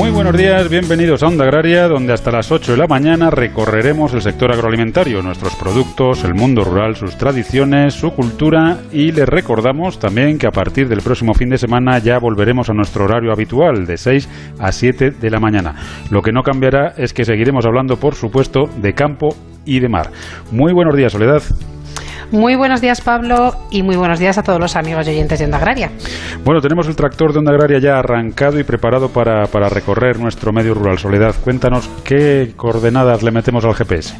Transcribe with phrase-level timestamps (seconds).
[0.00, 4.14] Muy buenos días, bienvenidos a Onda Agraria, donde hasta las 8 de la mañana recorreremos
[4.14, 9.98] el sector agroalimentario, nuestros productos, el mundo rural, sus tradiciones, su cultura y les recordamos
[9.98, 13.84] también que a partir del próximo fin de semana ya volveremos a nuestro horario habitual
[13.84, 15.74] de 6 a 7 de la mañana.
[16.10, 19.36] Lo que no cambiará es que seguiremos hablando, por supuesto, de campo
[19.66, 20.10] y de mar.
[20.50, 21.42] Muy buenos días, Soledad.
[22.32, 25.46] Muy buenos días, Pablo, y muy buenos días a todos los amigos y oyentes de
[25.46, 25.90] Onda Agraria.
[26.44, 30.52] Bueno, tenemos el tractor de Onda Agraria ya arrancado y preparado para, para recorrer nuestro
[30.52, 30.98] medio rural.
[30.98, 34.14] Soledad, cuéntanos qué coordenadas le metemos al GPS.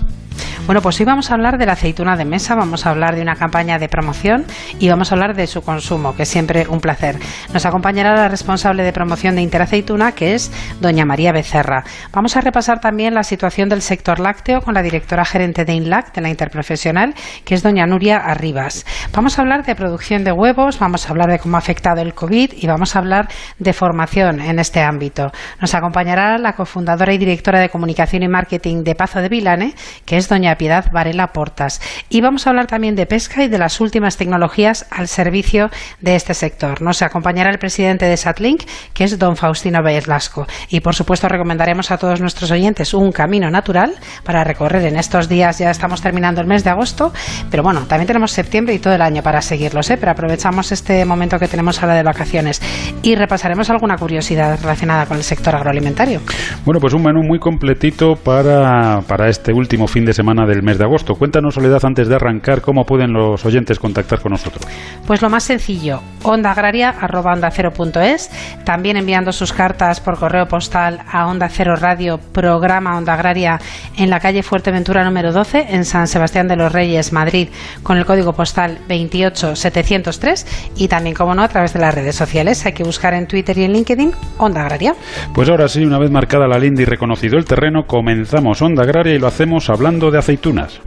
[0.67, 3.23] Bueno, pues hoy vamos a hablar de la aceituna de mesa, vamos a hablar de
[3.23, 4.45] una campaña de promoción
[4.79, 7.17] y vamos a hablar de su consumo, que es siempre un placer.
[7.53, 11.85] Nos acompañará la responsable de promoción de Interaceituna, que es doña María Becerra.
[12.13, 16.15] Vamos a repasar también la situación del sector lácteo con la directora gerente de INLAC,
[16.15, 18.87] de la Interprofesional, que es doña Nuria Arribas.
[19.13, 22.15] Vamos a hablar de producción de huevos, vamos a hablar de cómo ha afectado el
[22.15, 25.31] COVID y vamos a hablar de formación en este ámbito.
[25.61, 30.17] Nos acompañará la cofundadora y directora de comunicación y marketing de Pazo de Vilane, que
[30.17, 31.81] es doña Piedad Varela Portas.
[32.09, 35.69] Y vamos a hablar también de pesca y de las últimas tecnologías al servicio
[36.01, 36.81] de este sector.
[36.81, 38.63] Nos acompañará el presidente de Satlink,
[38.95, 40.47] que es don Faustino Beirlasco.
[40.71, 45.29] Y por supuesto recomendaremos a todos nuestros oyentes un camino natural para recorrer en estos
[45.29, 45.59] días.
[45.59, 47.13] Ya estamos terminando el mes de agosto,
[47.51, 49.97] pero bueno, también tenemos septiembre y todo el año para seguirlos, ¿eh?
[49.99, 52.63] pero aprovechamos este momento que tenemos ahora de vacaciones
[53.03, 56.21] y repasaremos alguna curiosidad relacionada con el sector agroalimentario.
[56.65, 60.79] Bueno, pues un menú muy completito para, para este último fin de semana del mes
[60.79, 61.15] de agosto.
[61.15, 64.67] Cuéntanos, Soledad, antes de arrancar, cómo pueden los oyentes contactar con nosotros.
[65.07, 68.31] Pues lo más sencillo, ondaagraria.es,
[68.65, 73.59] también enviando sus cartas por correo postal a Onda Cero Radio, programa Onda Agraria,
[73.97, 77.49] en la calle Fuerteventura número 12, en San Sebastián de los Reyes, Madrid,
[77.83, 82.65] con el código postal 28703 y también, como no, a través de las redes sociales.
[82.67, 84.95] Hay que buscar en Twitter y en LinkedIn Onda Agraria.
[85.35, 89.15] Pues ahora sí, una vez marcada la linda y reconocido el terreno, comenzamos Onda Agraria
[89.15, 90.81] y lo hacemos hablando de aceitunas.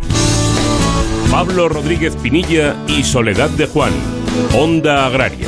[1.30, 3.92] Pablo Rodríguez Pinilla y Soledad de Juan,
[4.56, 5.48] Onda Agraria.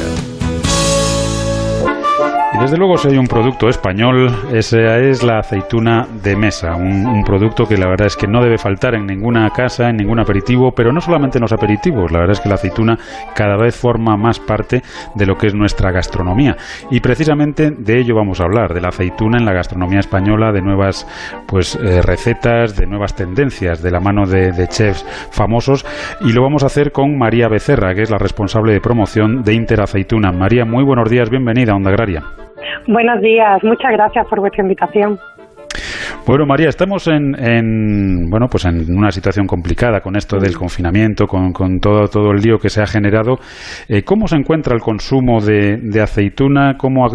[2.56, 7.22] Y desde luego si hay un producto español, esa es la aceituna de mesa, un,
[7.26, 10.72] producto que la verdad es que no debe faltar en ninguna casa, en ningún aperitivo,
[10.72, 12.98] pero no solamente en los aperitivos, la verdad es que la aceituna
[13.36, 14.84] cada vez forma más parte
[15.16, 16.56] de lo que es nuestra gastronomía.
[16.92, 20.62] Y precisamente de ello vamos a hablar, de la aceituna en la gastronomía española, de
[20.62, 21.06] nuevas
[21.48, 25.86] pues eh, recetas, de nuevas tendencias, de la mano de, de chefs famosos,
[26.22, 29.56] y lo vamos a hacer con María Becerra, que es la responsable de promoción de
[29.56, 30.32] Interaceituna.
[30.32, 32.45] María, muy buenos días, bienvenida a Onda Agraria.
[32.88, 35.20] Buenos días, muchas gracias por vuestra invitación.
[36.28, 41.28] Bueno, María, estamos en, en, bueno, pues en una situación complicada con esto del confinamiento,
[41.28, 43.36] con, todo, todo el lío que se ha generado.
[43.88, 46.78] Eh, ¿Cómo se encuentra el consumo de, de, aceituna?
[46.80, 47.10] ¿Cómo ha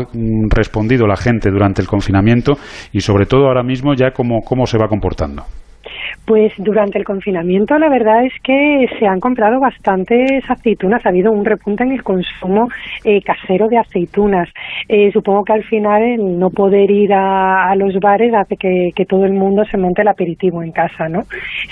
[0.55, 2.53] respondido la gente durante el confinamiento?
[2.93, 5.43] Y sobre todo ahora mismo ya cómo, cómo se va comportando.
[6.27, 11.33] Pues durante el confinamiento la verdad es que se han comprado bastantes aceitunas, ha habido
[11.33, 12.69] un repunte en el consumo
[13.05, 14.49] eh, casero de aceitunas.
[14.89, 19.25] Eh, supongo que al final el no poder ir a, los bares hace que, todo
[19.25, 21.23] el mundo se monte el aperitivo en casa, ¿no?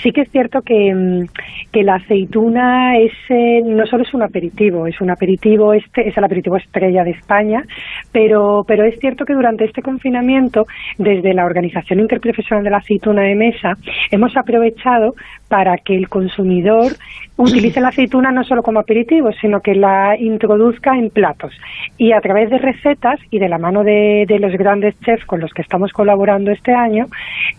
[0.01, 1.25] Sí que es cierto que,
[1.71, 6.17] que la aceituna es eh, no solo es un aperitivo, es un aperitivo este es
[6.17, 7.63] el aperitivo estrella de España,
[8.11, 10.65] pero pero es cierto que durante este confinamiento
[10.97, 13.73] desde la Organización Interprofesional de la Aceituna de Mesa
[14.11, 15.15] hemos aprovechado
[15.47, 16.93] para que el consumidor
[17.37, 21.53] utilice la aceituna no solo como aperitivo, sino que la introduzca en platos.
[21.97, 25.39] Y a través de recetas y de la mano de, de, los grandes chefs con
[25.39, 27.05] los que estamos colaborando este año,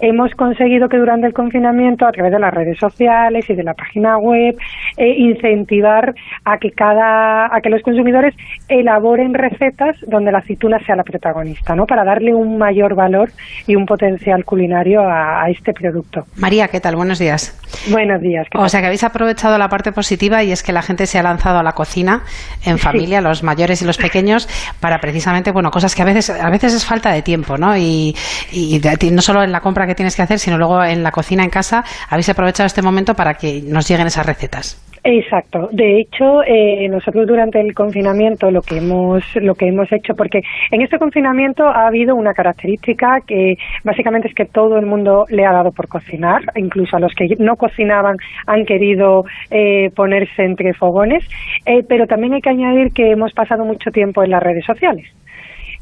[0.00, 3.74] hemos conseguido que durante el confinamiento, a través de las redes sociales y de la
[3.74, 4.54] página web,
[4.98, 6.14] eh, incentivar
[6.44, 8.34] a que cada, a que los consumidores
[8.68, 11.86] elaboren recetas donde la aceituna sea la protagonista, ¿no?
[11.86, 13.30] Para darle un mayor valor
[13.66, 16.24] y un potencial culinario a, a este producto.
[16.36, 16.96] María, ¿qué tal?
[16.96, 17.56] Buenos días.
[17.90, 18.46] Buenos días.
[18.54, 21.22] O sea que habéis aprovechado la parte positiva y es que la gente se ha
[21.22, 22.22] lanzado a la cocina
[22.64, 23.24] en familia, sí.
[23.24, 24.48] los mayores y los pequeños,
[24.80, 27.76] para precisamente, bueno, cosas que a veces, a veces es falta de tiempo, ¿no?
[27.76, 28.14] Y,
[28.52, 28.80] y
[29.10, 31.50] no solo en la compra que tienes que hacer, sino luego en la cocina en
[31.50, 34.89] casa, habéis aprovechado este momento para que nos lleguen esas recetas.
[35.02, 35.68] Exacto.
[35.72, 40.42] De hecho, eh, nosotros durante el confinamiento lo que hemos lo que hemos hecho, porque
[40.70, 45.46] en este confinamiento ha habido una característica que básicamente es que todo el mundo le
[45.46, 48.16] ha dado por cocinar, incluso a los que no cocinaban
[48.46, 51.24] han querido eh, ponerse entre fogones,
[51.64, 55.06] eh, pero también hay que añadir que hemos pasado mucho tiempo en las redes sociales.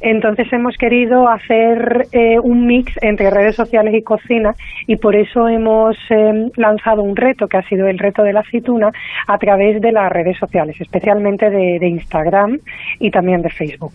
[0.00, 4.54] Entonces hemos querido hacer eh, un mix entre redes sociales y cocina
[4.86, 8.40] y por eso hemos em, lanzado un reto que ha sido el reto de la
[8.40, 8.90] aceituna
[9.26, 12.58] a través de las redes sociales, especialmente de, Instagram
[13.00, 13.94] y también de Facebook.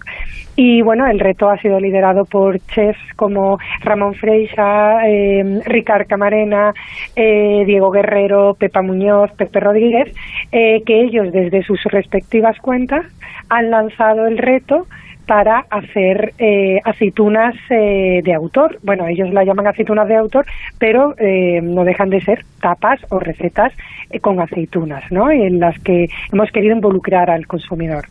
[0.56, 6.74] Y bueno, el reto ha sido liderado por chefs como Ramón Freixa, eh, Ricard Camarena,
[7.16, 10.14] eh, Diego Guerrero, Pepa Muñoz, Pepe Rodríguez,
[10.52, 13.06] eh, que ellos desde sus respectivas cuentas
[13.50, 14.88] han lanzado el reto
[15.26, 18.80] para hacer eh, aceitunas eh, de autor.
[18.84, 20.46] Bueno, ellos la llaman aceitunas de autor,
[20.78, 23.74] pero eh, no dejan de ser tapas o recetas
[24.22, 25.32] con aceitunas, ¿no?
[25.32, 28.06] En las que hemos querido involucrar al consumidor.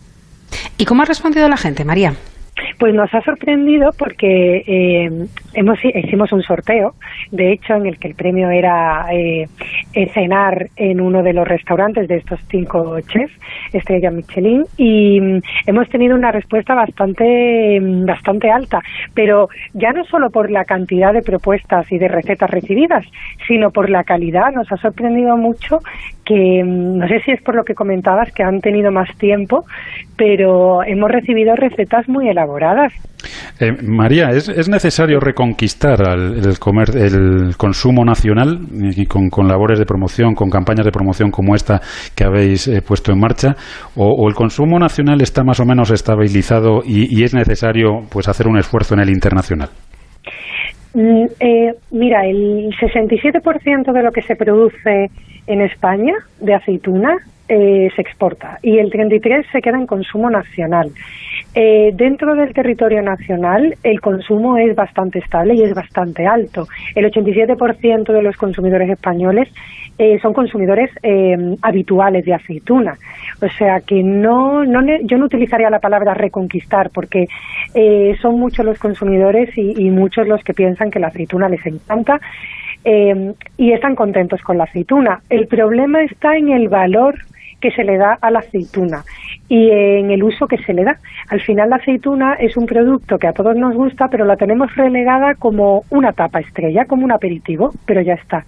[0.78, 2.14] ¿Y cómo ha respondido la gente, María?
[2.78, 6.94] Pues nos ha sorprendido porque eh, hemos, hicimos un sorteo,
[7.30, 9.46] de hecho, en el que el premio era eh,
[10.12, 13.34] cenar en uno de los restaurantes de estos cinco chefs,
[13.72, 18.80] Estrella Michelin, y mm, hemos tenido una respuesta bastante, mm, bastante alta,
[19.14, 23.04] pero ya no solo por la cantidad de propuestas y de recetas recibidas,
[23.46, 24.52] sino por la calidad.
[24.52, 25.78] Nos ha sorprendido mucho
[26.24, 29.64] que, mm, no sé si es por lo que comentabas, que han tenido más tiempo,
[30.16, 32.92] pero hemos recibido recetas muy elaboradas.
[33.60, 39.84] Eh, María, ¿es, ¿es, necesario reconquistar el, comer, el consumo nacional y con, labores de
[39.84, 41.80] promoción, con campañas de promoción como esta
[42.16, 43.54] que habéis eh, puesto en marcha?
[43.96, 48.58] O, el consumo nacional está más o menos estabilizado y, es necesario pues hacer un
[48.58, 49.68] esfuerzo en el internacional?
[50.94, 55.08] Mm, eh, mira, el 67% de lo que se produce
[55.46, 57.18] en España de aceituna
[57.48, 60.90] eh, se exporta y el 33% se queda en consumo nacional.
[61.54, 66.66] Eh, dentro del territorio nacional el consumo es bastante estable y es bastante alto.
[66.94, 69.48] El 87% de los consumidores españoles
[69.98, 72.96] eh, son consumidores eh, habituales de aceituna.
[73.42, 77.26] O sea que no, no, yo no utilizaría la palabra reconquistar porque
[78.22, 82.20] son muchos los consumidores y, y, muchos los que piensan que la aceituna les encanta
[82.84, 85.20] y están contentos con la aceituna.
[85.30, 87.16] El problema está en el valor
[87.62, 89.04] que se le da a la aceituna
[89.48, 90.96] y en el uso que se le da.
[91.28, 94.74] Al final la aceituna es un producto que a todos nos gusta, pero la tenemos
[94.74, 98.44] relegada como una tapa estrella, como un aperitivo, pero ya está.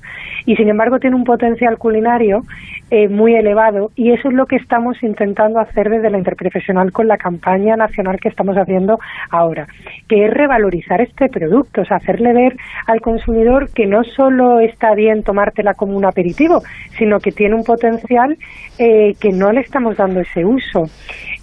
[0.47, 2.43] Y sin embargo tiene un potencial culinario
[2.91, 7.07] eh, muy elevado y eso es lo que estamos intentando hacer desde la interprofesional con
[7.07, 8.99] la campaña nacional que estamos haciendo
[9.31, 9.67] ahora,
[10.09, 12.57] que es revalorizar este producto, o sea, hacerle ver
[12.87, 16.63] al consumidor que no solo está bien tomártela como un aperitivo,
[16.97, 18.39] sino que tiene un potencial
[18.79, 20.85] eh, que no le estamos dando ese uso.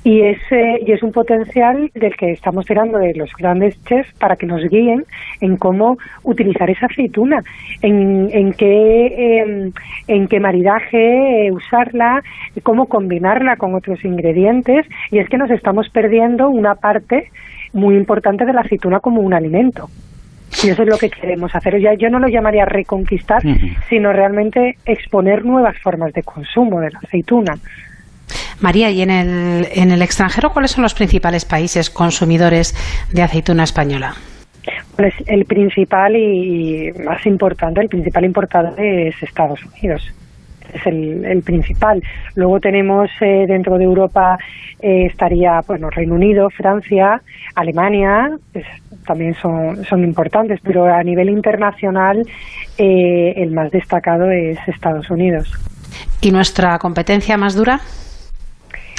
[0.03, 4.35] Y, ese, y es un potencial del que estamos tirando de los grandes chefs para
[4.35, 5.05] que nos guíen
[5.41, 7.43] en cómo utilizar esa aceituna,
[7.83, 9.71] en, en qué, em,
[10.07, 12.23] en qué maridaje eh, usarla,
[12.63, 14.87] cómo combinarla con otros ingredientes.
[15.11, 17.29] Y es que nos estamos perdiendo una parte
[17.73, 19.87] muy importante de la aceituna como un alimento.
[20.63, 21.79] Y eso es lo que queremos hacer.
[21.79, 23.41] Ya, yo no lo llamaría reconquistar,
[23.89, 27.57] sino realmente exponer nuevas formas de consumo de la aceituna.
[28.59, 32.75] María, ¿y en el, en el extranjero cuáles son los principales países consumidores
[33.11, 34.13] de aceituna española?
[34.95, 40.13] Pues el principal y más importante, el principal importador es Estados Unidos.
[40.73, 42.01] Es el, principal.
[42.35, 44.37] Luego tenemos eh, dentro de Europa
[44.81, 47.21] eh, estaría bueno Reino Unido, Francia,
[47.55, 48.65] Alemania, pues,
[49.05, 52.23] también son, son importantes, pero a nivel internacional
[52.77, 55.51] eh, el más destacado es Estados Unidos.
[56.21, 57.81] ¿Y nuestra competencia más dura?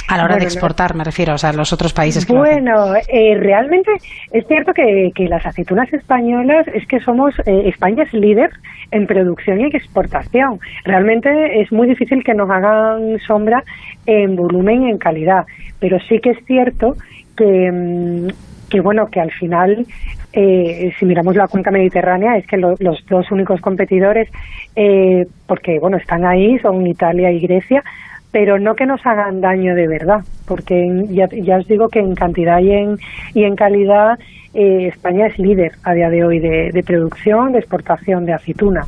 [0.09, 3.35] A la hora de exportar, me refiero, o sea, los otros países que Bueno, eh,
[3.39, 3.89] realmente
[4.31, 8.51] es cierto que, que, las aceitunas españolas es que somos, eh, España es líder
[8.91, 10.59] en producción y exportación.
[10.83, 13.63] Realmente es muy difícil que nos hagan sombra
[14.05, 15.45] en volumen y en calidad,
[15.79, 16.95] pero sí que es cierto
[17.37, 19.85] que, mm, que bueno, que al final
[20.33, 24.27] eh, si miramos la cuenca mediterránea, es que los dos únicos competidores,
[24.75, 27.83] eh, porque bueno, están ahí, son Italia y Grecia,
[28.31, 32.15] pero no que nos hagan daño de verdad, porque ya, ya os digo que en
[32.15, 32.97] cantidad y en,
[33.35, 34.17] y en calidad
[34.55, 38.87] eh, España es líder a día de hoy de, producción, de exportación de aceituna.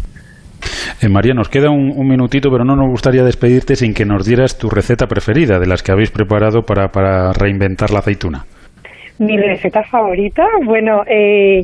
[1.00, 4.58] Eh, María, nos queda un, minutito, pero no nos gustaría despedirte sin que nos dieras
[4.58, 8.46] tu receta preferida de las que habéis preparado para, para reinventar la aceituna.
[9.18, 11.64] Mi receta favorita, bueno, eh,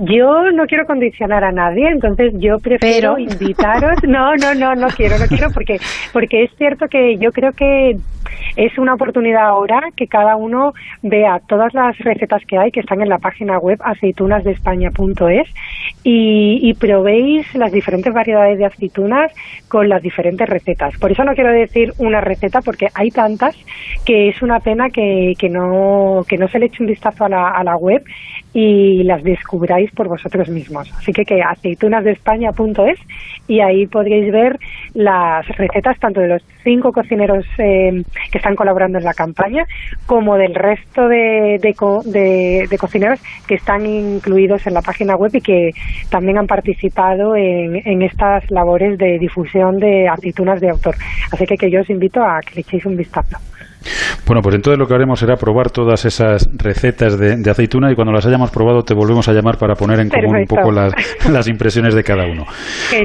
[0.00, 4.02] yo no quiero condicionar a nadie, entonces yo prefiero invitaros.
[4.02, 5.78] No, no, no, no quiero, no quiero, porque
[6.12, 7.96] porque es cierto que yo creo que
[8.56, 13.00] es una oportunidad ahora que cada uno vea todas las recetas que hay, que están
[13.02, 15.48] en la página web aceitunasdeespaña.es,
[16.02, 19.30] y, probéis las diferentes variedades de aceitunas
[19.68, 20.96] con las diferentes recetas.
[20.98, 23.54] Por eso no quiero decir una receta porque hay tantas
[24.06, 27.28] que es una pena que, que, no, que no se le eche un vistazo a
[27.28, 28.02] la, a la web
[28.52, 30.90] y las descubráis por vosotros mismos.
[30.96, 32.98] Así que, que aceitunasdeespaña.es
[33.46, 34.58] y ahí podréis ver
[34.94, 39.64] las recetas tanto de los cinco cocineros eh, que están colaborando en la campaña
[40.06, 45.70] como del resto de, de, cocineros que están incluidos en la página web y que
[46.10, 50.96] también han participado en, en estas labores de difusión de aceitunas de autor.
[51.32, 53.38] Así que, que yo os invito a que le echéis un vistazo.
[54.26, 58.12] Bueno, pues entonces lo que haremos será probar todas esas recetas de, aceituna y cuando
[58.12, 60.70] las hayamos probado te volvemos a llamar para poner en común un poco
[61.30, 62.44] las, impresiones de cada uno.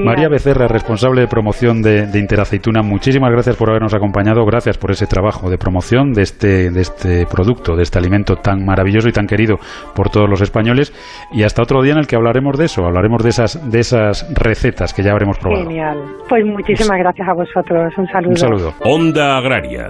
[0.03, 4.91] María Becerra, responsable de promoción de, de, Interaceituna, muchísimas gracias por habernos acompañado, gracias por
[4.91, 9.11] ese trabajo de promoción de este, de este producto, de este alimento tan maravilloso y
[9.11, 9.57] tan querido
[9.95, 10.93] por todos los españoles
[11.31, 14.27] y hasta otro día en el que hablaremos de eso, hablaremos de esas, de esas
[14.33, 15.63] recetas que ya habremos probado.
[15.63, 15.97] Genial.
[16.29, 17.93] Pues muchísimas gracias a vosotros.
[17.97, 18.29] Un saludo.
[18.29, 18.73] Un saludo.
[18.83, 19.89] Onda Agraria.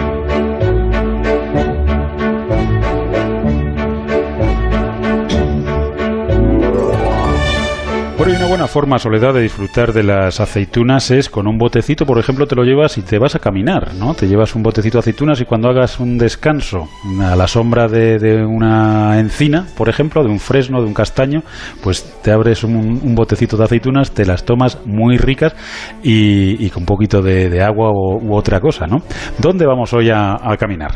[8.21, 12.19] Bueno, una buena forma, Soledad, de disfrutar de las aceitunas es con un botecito, por
[12.19, 14.13] ejemplo, te lo llevas y te vas a caminar, ¿no?
[14.13, 16.87] Te llevas un botecito de aceitunas y cuando hagas un descanso
[17.19, 21.41] a la sombra de, una encina, por ejemplo, de un fresno, de un castaño,
[21.81, 25.55] pues te abres un, botecito de aceitunas, te las tomas muy ricas
[26.03, 28.97] y, con un poquito de, agua u otra cosa, ¿no?
[29.39, 30.91] ¿Dónde vamos hoy a, a caminar?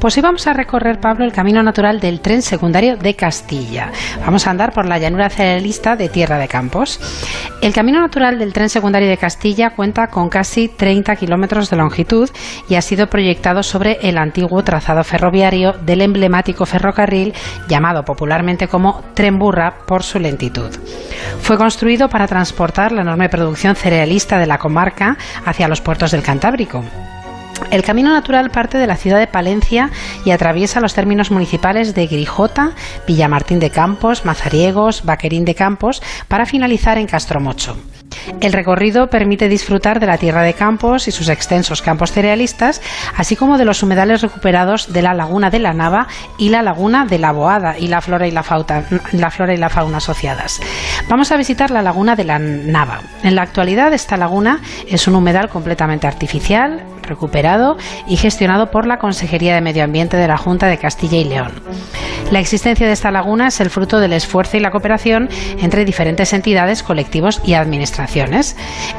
[0.00, 3.92] Pues hoy vamos a recorrer, Pablo, el camino natural del tren secundario de Castilla.
[4.24, 6.48] Vamos a andar por la llanura cerealista de Tierra de
[7.60, 12.28] El camino natural del tren secundario de Castilla cuenta con casi 30 kilómetros de longitud
[12.68, 17.34] y ha sido proyectado sobre el antiguo trazado ferroviario del emblemático ferrocarril
[17.68, 20.70] llamado popularmente como Tren Burra por su lentitud.
[21.40, 26.22] Fue construido para transportar la enorme producción cerealista de la comarca hacia los puertos del
[26.22, 26.84] Cantábrico.
[27.70, 29.90] El camino natural parte de la ciudad de Palencia
[30.24, 32.72] y atraviesa los términos municipales de Grijota,
[33.06, 37.76] Villamartín de Campos, Mazariegos, Vaquerín de Campos, para finalizar en Castromocho.
[38.40, 42.80] El recorrido permite disfrutar de la tierra de campos y sus extensos campos cerealistas,
[43.16, 46.06] así como de los humedales recuperados de la laguna de la Nava
[46.38, 50.60] y la laguna de la Boada y la flora y la, fauna asociadas.
[51.08, 53.00] Vamos a visitar la laguna de la Nava.
[53.22, 57.76] En la actualidad esta laguna es un humedal completamente artificial, recuperado
[58.06, 61.52] y gestionado por la Consejería de Medio Ambiente de la Junta de Castilla y León.
[62.30, 65.28] La existencia de esta laguna es el fruto del esfuerzo y la cooperación
[65.60, 68.01] entre diferentes entidades, colectivos y administraciones.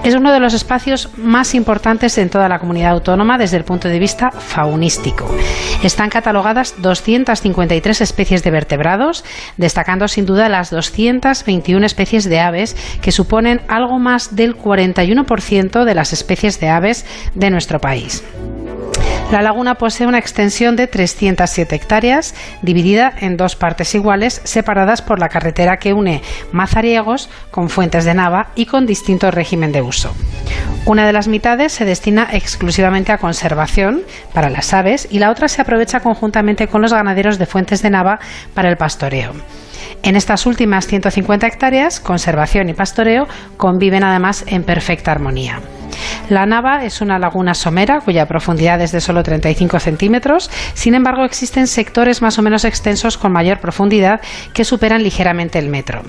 [0.03, 3.87] Es uno de los espacios más importantes en toda la comunidad autónoma desde el punto
[3.89, 5.29] de vista faunístico.
[5.83, 9.23] Están catalogadas 253 especies de vertebrados,
[9.57, 15.95] destacando sin duda las 221 especies de aves, que suponen algo más del 41% de
[15.95, 17.05] las especies de aves
[17.35, 18.23] de nuestro país.
[19.33, 25.19] La laguna posee una extensión de 307 hectáreas, dividida en dos partes iguales, separadas por
[25.19, 26.21] la carretera que une
[26.51, 30.13] Mazariegos con Fuentes de Nava y con distinto régimen de uso.
[30.85, 34.03] Una de las mitades se destina exclusivamente a conservación
[34.35, 37.89] para las aves y la otra se aprovecha conjuntamente con los ganaderos de Fuentes de
[37.89, 38.19] Nava
[38.53, 39.31] para el pastoreo.
[40.03, 43.25] En estas últimas 150 hectáreas, conservación y pastoreo
[43.57, 45.59] conviven además en perfecta armonía.
[46.29, 50.49] La Nava es una laguna somera cuya profundidad es de solo 35 centímetros.
[50.73, 54.21] Sin embargo, existen sectores más o menos extensos con mayor profundidad
[54.53, 56.01] que superan ligeramente el metro.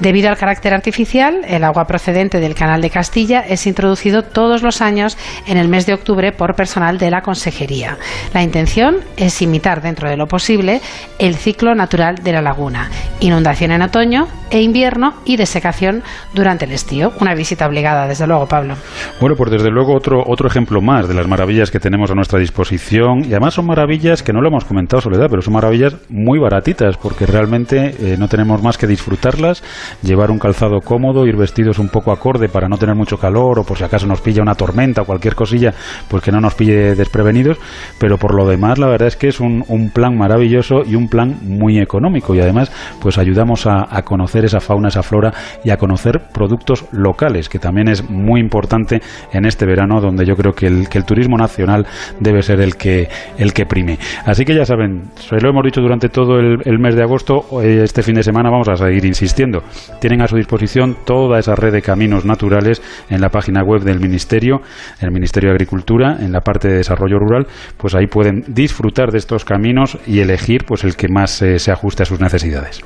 [0.00, 4.80] Debido al carácter artificial, el agua procedente del Canal de Castilla es introducido todos los
[4.80, 5.16] años
[5.46, 7.98] en el mes de octubre por personal de la Consejería.
[8.32, 10.80] La intención es imitar dentro de lo posible
[11.18, 16.72] el ciclo natural de la laguna, inundación en otoño e invierno y desecación durante el
[16.72, 17.12] estío.
[17.20, 18.76] Una visita obligada, desde luego, Pablo.
[19.20, 22.38] Bueno, pues desde luego otro, otro ejemplo más de las maravillas que tenemos a nuestra
[22.38, 23.24] disposición.
[23.24, 26.96] Y además son maravillas que no lo hemos comentado, Soledad, pero son maravillas muy baratitas,
[26.96, 29.64] porque realmente eh, no tenemos más que disfrutarlas,
[30.04, 33.64] llevar un calzado cómodo, ir vestidos un poco acorde para no tener mucho calor o
[33.64, 35.74] por si acaso nos pilla una tormenta o cualquier cosilla,
[36.08, 37.58] pues que no nos pille desprevenidos.
[37.98, 41.08] Pero por lo demás, la verdad es que es un, un plan maravilloso y un
[41.08, 42.36] plan muy económico.
[42.36, 42.70] Y además,
[43.00, 45.34] pues ayudamos a, a conocer esa fauna, esa flora
[45.64, 49.00] y a conocer productos locales, que también es muy importante
[49.32, 51.86] en este verano, donde yo creo que el, turismo nacional
[52.20, 53.98] debe ser el que, el que prime.
[54.24, 58.02] Así que ya saben, se lo hemos dicho durante todo el, mes de agosto, este
[58.02, 59.62] fin de semana vamos a seguir insistiendo.
[60.00, 64.00] Tienen a su disposición toda esa red de caminos naturales en la página web del
[64.00, 64.60] Ministerio,
[65.00, 67.46] el Ministerio de Agricultura, en la parte de desarrollo rural,
[67.76, 71.70] pues ahí pueden disfrutar de estos caminos y elegir pues el que más eh, se
[71.70, 72.82] ajuste a sus necesidades.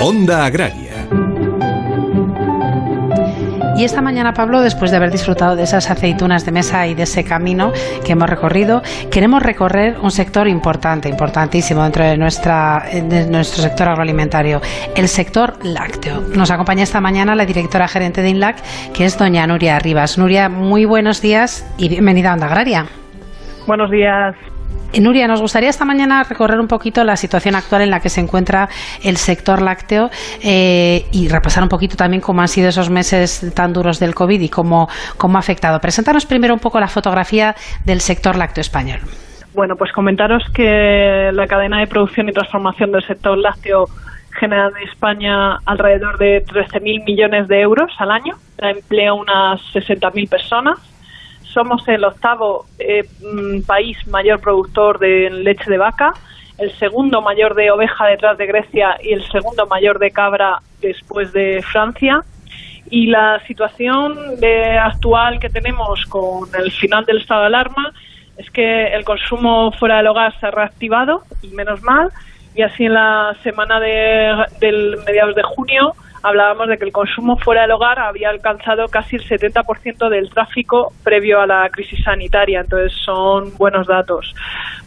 [0.00, 0.83] Onda Agraria.
[3.76, 7.02] Y esta mañana, Pablo, después de haber disfrutado de esas aceitunas de mesa y de
[7.02, 7.72] ese camino
[8.04, 13.88] que hemos recorrido, queremos recorrer un sector importante, importantísimo dentro de, nuestra, de nuestro sector
[13.88, 14.60] agroalimentario,
[14.94, 16.20] el sector lácteo.
[16.36, 18.62] Nos acompaña esta mañana la directora gerente de INLAC,
[18.92, 20.18] que es doña Nuria Rivas.
[20.18, 22.86] Nuria, muy buenos días y bienvenida a Onda Agraria.
[23.66, 24.36] Buenos días.
[24.94, 28.08] Eh, Nuria, nos gustaría esta mañana recorrer un poquito la situación actual en la que
[28.08, 28.68] se encuentra
[29.02, 30.08] el sector lácteo
[30.40, 34.40] eh, y repasar un poquito también cómo han sido esos meses tan duros del COVID
[34.40, 34.88] y cómo,
[35.18, 35.80] cómo ha afectado.
[35.80, 39.00] Presentarnos primero un poco la fotografía del sector lácteo español.
[39.52, 43.86] Bueno, pues comentaros que la cadena de producción y transformación del sector lácteo
[44.38, 50.93] genera en España alrededor de 13.000 millones de euros al año, emplea unas 60.000 personas
[51.54, 56.12] somos el octavo eh, mm, país mayor productor de leche de vaca,
[56.58, 61.32] el segundo mayor de oveja detrás de Grecia y el segundo mayor de cabra después
[61.32, 62.22] de Francia.
[62.90, 67.92] Y la situación de actual que tenemos con el final del estado de alarma
[68.36, 72.10] es que el consumo fuera del hogar se ha reactivado y menos mal.
[72.54, 75.94] Y así en la semana de, del mediados de junio
[76.24, 80.92] hablábamos de que el consumo fuera del hogar había alcanzado casi el 70% del tráfico
[81.04, 82.60] previo a la crisis sanitaria.
[82.60, 84.34] Entonces son buenos datos,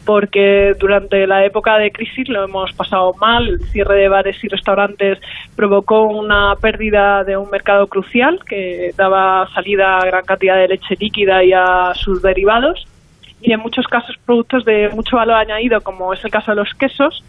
[0.03, 3.48] porque durante la época de crisis lo hemos pasado mal.
[3.48, 5.20] El cierre de bares y restaurantes
[5.56, 10.96] provocó una pérdida de un mercado crucial que daba salida a gran cantidad de leche
[11.00, 12.88] líquida y a sus derivados.
[13.41, 16.74] Y en muchos casos productos de mucho valor añadido, como es el caso de los
[16.74, 17.24] quesos,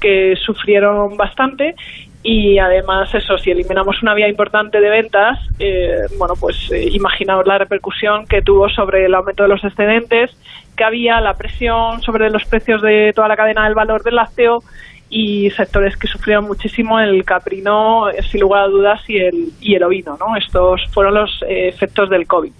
[0.00, 1.76] que sufrieron bastante
[2.22, 7.46] y además eso si eliminamos una vía importante de ventas eh, bueno pues eh, imaginaos
[7.46, 10.30] la repercusión que tuvo sobre el aumento de los excedentes
[10.76, 14.62] que había la presión sobre los precios de toda la cadena del valor del lácteo
[15.10, 19.82] y sectores que sufrieron muchísimo el caprino sin lugar a dudas y el y el
[19.82, 22.52] ovino no estos fueron los eh, efectos del covid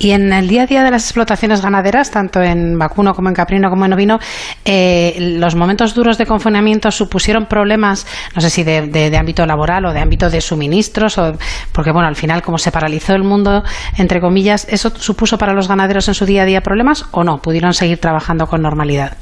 [0.00, 3.34] y en el día a día de las explotaciones ganaderas, tanto en vacuno como en
[3.34, 4.18] caprino como en ovino,
[4.64, 9.92] eh, los momentos duros de confinamiento supusieron problemas, no sé si de, ámbito laboral o
[9.92, 11.34] de ámbito de suministros, o,
[11.74, 13.62] porque bueno, al final como se paralizó el mundo,
[13.98, 17.42] entre comillas, ¿eso supuso para los ganaderos en su día a día problemas o no?
[17.42, 19.18] ¿Pudieron seguir trabajando con normalidad?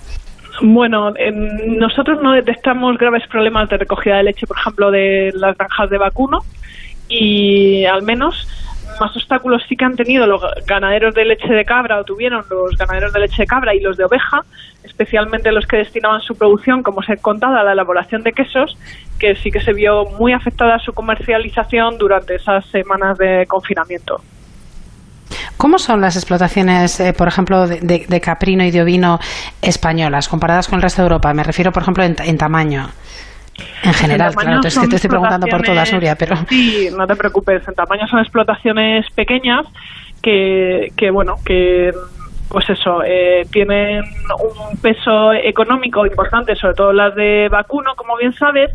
[0.62, 1.12] Bueno,
[1.76, 5.98] nosotros no detectamos graves problemas de recogida de leche, por ejemplo, de las granjas de
[5.98, 6.38] vacuno
[7.09, 8.46] y al menos
[9.00, 12.76] más obstáculos sí que han tenido los ganaderos de leche de cabra o tuvieron los
[12.76, 14.44] ganaderos de leche de cabra y los de oveja,
[14.84, 18.76] especialmente los que destinaban su producción, como se ha contado, a la elaboración de quesos,
[19.18, 24.20] que sí que se vio muy afectada su comercialización durante esas semanas de confinamiento.
[25.56, 29.18] ¿Cómo son las explotaciones, eh, por ejemplo, de, caprino y de ovino
[29.61, 31.34] españolas comparadas con el resto de Europa?
[31.34, 32.90] Me refiero, por ejemplo, en tamaño.
[33.83, 36.37] En general, claro, te, te estoy preguntando por todas, Nuria, pero...
[36.49, 39.66] Sí, no te preocupes, en tamaño son explotaciones pequeñas
[40.23, 41.92] que, que bueno, que
[42.48, 48.32] pues eso, eh, tienen un peso económico importante, sobre todo las de vacuno, como bien
[48.34, 48.70] sabes,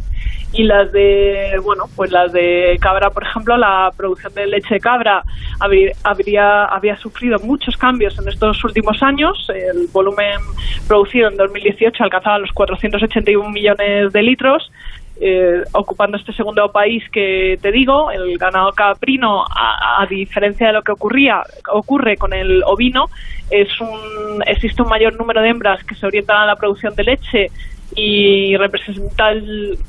[0.54, 4.80] y las de, bueno, pues las de cabra, por ejemplo, la producción de leche de
[4.80, 5.24] cabra
[5.60, 9.50] habría, había sufrido muchos cambios en estos últimos años.
[9.50, 10.40] El volumen
[10.88, 14.72] producido en 2018 alcanzaba los 481 millones de litros
[15.20, 20.82] eh, ocupando este segundo país que te digo, el ganado caprino, a, diferencia de lo
[20.82, 23.10] que ocurría, ocurre con el ovino,
[23.50, 27.04] es un, existe un mayor número de hembras que se orientan a la producción de
[27.04, 27.52] leche
[27.96, 29.32] y representa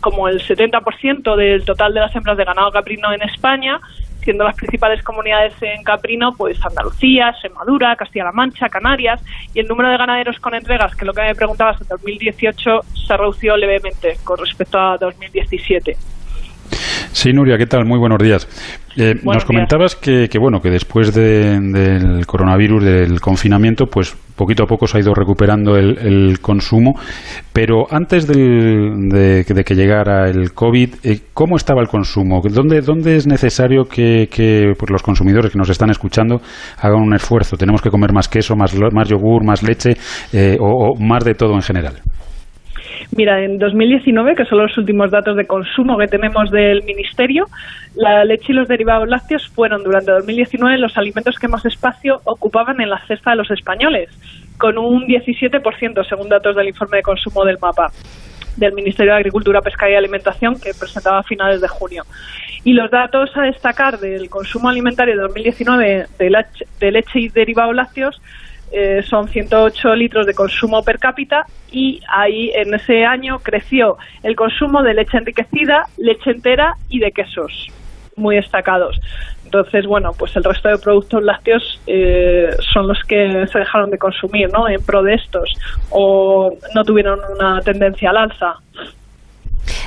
[0.01, 3.81] como el 70% del total de las hembras de ganado caprino en España
[4.25, 9.91] siendo las principales comunidades en caprino, pues Andalucía, Extremadura, Castilla-La Mancha, Canarias, y el número
[9.91, 14.17] de ganaderos con entregas, que es lo que me preguntabas, en 2018 se redució levemente
[14.25, 15.97] con respecto a 2017.
[17.15, 17.85] Sí, Nuria, ¿qué tal?
[17.87, 18.49] Muy buenos días.
[18.97, 24.89] Eh, nos comentabas que, bueno, que después del coronavirus, del confinamiento, pues poquito a poco
[24.89, 26.99] se ha ido recuperando el, consumo,
[27.53, 32.43] pero antes de, que llegara el COVID, eh, ¿cómo estaba el consumo?
[32.51, 34.27] ¿Dónde, dónde es necesario que,
[34.77, 36.41] pues, los consumidores que nos están escuchando
[36.79, 37.57] hagan un esfuerzo?
[37.57, 39.97] ¿Tenemos que comer más queso, más, más yogur, más leche
[40.33, 41.95] eh, o más de todo en general?
[43.17, 47.47] Mira, en 2019, que son los últimos datos de consumo que tenemos del Ministerio,
[47.95, 52.81] la leche y los derivados lácteos fueron durante 2019 los alimentos que más espacio ocupaban
[52.81, 54.11] en la cesta de los españoles,
[54.59, 57.91] con un 17% según datos del informe de consumo del mapa
[58.57, 62.05] del Ministerio de Agricultura, Pesca y Alimentación que presentaba a finales de junio.
[62.63, 67.29] Y los datos a destacar del consumo alimentario de 2019 de leche, de leche y
[67.29, 68.21] derivados lácteos
[68.77, 74.35] eh, son 108 litros de consumo per cápita y ahí en ese año creció el
[74.35, 77.69] consumo de leche enriquecida, leche entera y de quesos
[78.17, 79.01] muy destacados.
[79.45, 83.99] Entonces, bueno, pues el resto de productos lácteos eh, son los que se dejaron de
[83.99, 84.69] consumir, ¿no?
[84.69, 85.49] En pro de estos
[85.91, 88.55] o no tuvieron una tendencia al alza.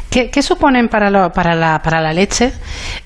[0.10, 2.52] ¿Qué, suponen para, lo, para, la, para la leche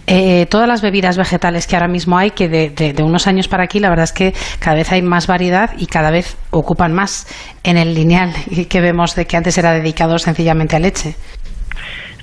[0.08, 3.80] eh, todas las bebidas vegetales que ahora mismo hay, que de, unos años para aquí
[3.80, 7.28] la verdad es que cada vez hay más variedad y cada vez ocupan más
[7.64, 8.32] en el lineal
[8.70, 11.16] que vemos de que antes era dedicado sencillamente a leche?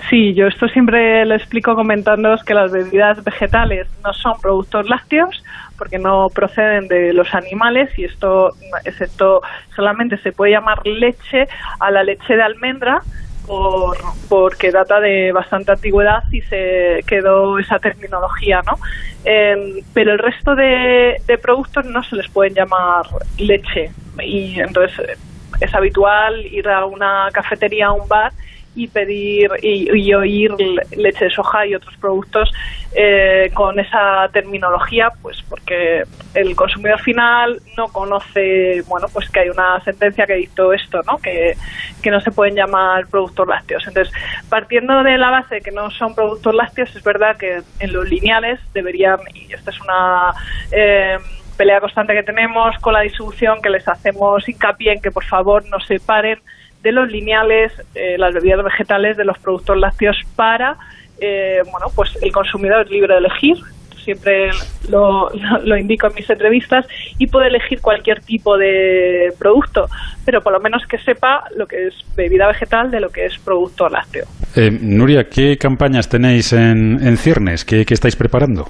[0.08, 5.44] Sí, yo esto siempre lo explico comentándoos que las bebidas vegetales no son productos lácteos
[5.76, 8.48] porque no proceden de los animales y esto,
[8.86, 9.42] excepto
[9.76, 11.46] solamente se puede llamar leche
[11.78, 13.00] a la leche de almendra
[13.48, 13.96] por,
[14.28, 18.78] porque data de bastante antigüedad y se quedó esa terminología, ¿no?
[19.24, 23.06] Em, pero el resto de, de, productos no se les pueden llamar
[23.38, 23.90] leche
[24.22, 25.18] y entonces
[25.60, 28.32] es habitual ir a una cafetería, a un bar
[28.78, 30.52] y pedir y, oír
[30.96, 32.48] leche de soja y otros productos
[32.94, 39.48] eh, con esa terminología, pues porque el consumidor final no conoce, bueno, pues que hay
[39.48, 41.18] una sentencia que dictó esto, ¿no?
[41.18, 41.54] Que,
[42.00, 43.84] que no se pueden llamar productos lácteos.
[43.88, 44.14] Entonces,
[44.48, 48.08] partiendo de la base de que no son productos lácteos, es verdad que en los
[48.08, 50.32] lineales deberían, y esta es una
[50.70, 51.18] eh,
[51.56, 55.64] pelea constante que tenemos con la distribución, que les hacemos hincapié en que por favor
[55.68, 56.38] no separen
[56.82, 60.76] de los lineales, eh, las bebidas vegetales de los productos lácteos para,
[61.20, 63.56] eh, bueno, pues el consumidor es libre de elegir,
[64.04, 64.50] siempre
[64.88, 65.28] lo,
[65.64, 66.86] lo, indico en mis entrevistas,
[67.18, 69.86] y puede elegir cualquier tipo de producto,
[70.24, 73.38] pero por lo menos que sepa lo que es bebida vegetal de lo que es
[73.38, 74.24] producto lácteo.
[74.56, 77.64] Eh, Nuria, ¿qué campañas tenéis en, en ciernes?
[77.64, 78.68] ¿Qué, ¿Qué, estáis preparando?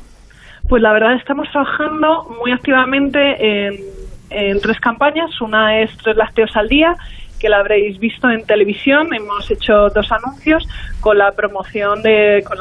[0.69, 3.19] Pues la verdad estamos trabajando muy activamente
[3.67, 3.77] en,
[4.31, 5.41] en tres campañas.
[5.41, 6.97] Una es tres lácteos al día,
[7.39, 9.13] que la habréis visto en televisión.
[9.15, 10.67] Hemos hecho dos anuncios
[11.01, 12.59] con la promoción de con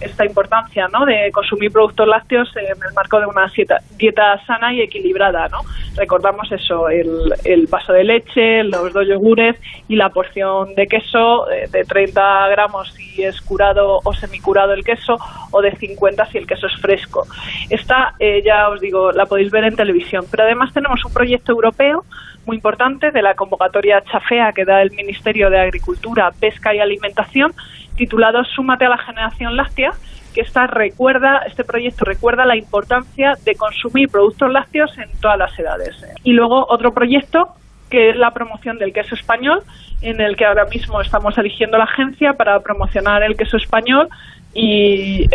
[0.00, 1.04] esta importancia ¿no?
[1.04, 3.50] de consumir productos lácteos en el marco de una
[3.96, 5.48] dieta, sana y equilibrada.
[5.48, 5.58] ¿no?
[5.96, 9.56] Recordamos eso, el, el vaso de leche, los dos yogures
[9.88, 14.84] y la porción de queso eh, de 30 gramos si es curado o semicurado el
[14.84, 15.16] queso
[15.50, 17.26] o de 50 si el queso es fresco.
[17.70, 20.24] Esta, eh, ya os digo, la podéis ver en televisión.
[20.30, 22.04] Pero además tenemos un proyecto europeo
[22.46, 27.52] muy importante de la convocatoria Chafea que da el Ministerio de Agricultura, Pesca y Alimentación,
[27.96, 29.92] titulado Súmate a la generación láctea,
[30.34, 35.58] que esta recuerda, este proyecto recuerda la importancia de consumir productos lácteos en todas las
[35.58, 35.96] edades.
[36.24, 37.54] Y luego otro proyecto
[37.90, 39.60] que es la promoción del queso español,
[40.00, 44.08] en el que ahora mismo estamos eligiendo la agencia para promocionar el queso español
[44.54, 45.26] y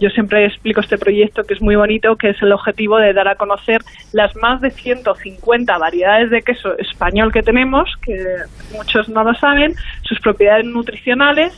[0.00, 3.28] yo siempre explico este proyecto que es muy bonito, que es el objetivo de dar
[3.28, 8.16] a conocer las más de 150 variedades de queso español que tenemos, que
[8.74, 11.52] muchos no lo saben, sus propiedades nutricionales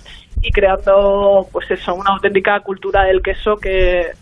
[0.44, 4.12] y creando pues eso una auténtica cultura del queso que,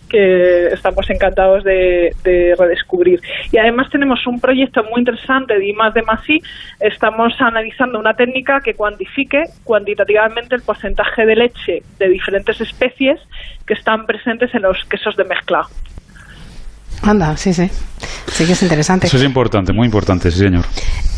[0.70, 2.14] estamos encantados de,
[2.58, 3.18] redescubrir.
[3.50, 6.20] Y además tenemos un proyecto muy interesante de I más de más
[6.80, 13.20] estamos analizando una técnica que cuantifique cuantitativamente el porcentaje de leche de diferentes especies
[13.66, 15.66] que están presentes en los quesos de mezcla
[17.02, 17.68] Anda, sí, sí.
[18.26, 19.08] Sí que es interesante.
[19.08, 20.64] Eso es importante, muy importante, sí, señor.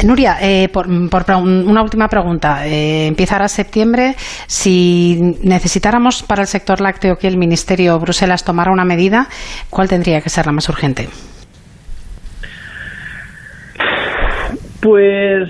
[0.04, 2.66] Nuria, eh, por, una última pregunta.
[2.66, 4.14] Eh, empieza ahora septiembre.
[4.46, 9.28] Si necesitáramos para el sector lácteo que el Ministerio Bruselas tomara una medida,
[9.70, 11.08] ¿cuál tendría que ser la más urgente?
[14.80, 15.48] Pues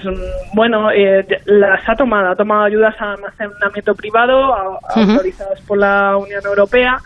[0.52, 4.54] bueno, eh, las ha tomado, ha tomado ayudas a almacenamiento privado
[4.94, 6.98] autorizadas por la Unión Europea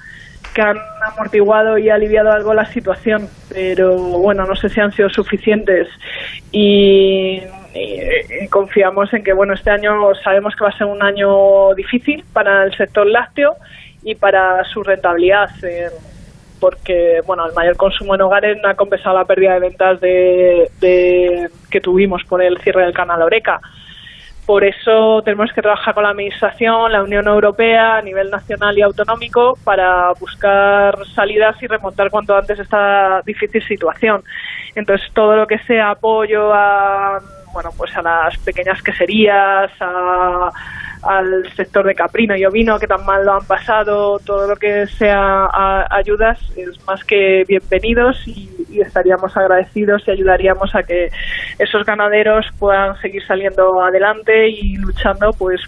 [0.59, 0.79] que han
[1.13, 5.87] amortiguado y aliviado algo la situación, pero bueno, no sé si han sido suficientes
[6.51, 7.41] y,
[8.51, 12.65] confiamos en que bueno, este año sabemos que va a ser un año difícil para
[12.65, 13.55] el sector lácteo
[14.03, 15.49] y para su rentabilidad.
[15.63, 15.91] Eh,
[16.59, 20.69] porque bueno el mayor consumo en hogares no ha compensado la pérdida de ventas de,
[20.81, 23.61] de que tuvimos por el cierre del canal Oreca
[24.49, 28.81] por eso tenemos que trabajar con la Administración, la Unión Europea, a nivel nacional y
[28.81, 34.23] autonómico, para buscar salidas y remontar cuanto antes esta difícil situación.
[34.75, 37.19] Entonces, todo lo que sea apoyo a,
[37.53, 40.51] bueno, pues a las pequeñas queserías, a
[41.03, 44.87] al sector de caprino y ovino que tan mal lo han pasado, todo lo que
[44.87, 45.49] sea
[45.91, 51.11] ayudas es más que bienvenidos y, estaríamos agradecidos y ayudaríamos a que
[51.59, 55.61] esos ganaderos puedan seguir saliendo adelante y luchando pues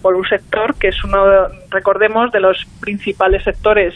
[0.00, 3.94] por un sector que es uno, recordemos, de los principales sectores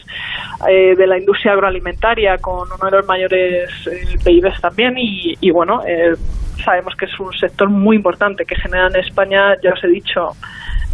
[0.69, 5.51] eh, de la industria agroalimentaria, con uno de los mayores eh, PIBs también, y, y
[5.51, 6.15] bueno, eh,
[6.63, 10.31] sabemos que es un sector muy importante que genera en España, ya os he dicho,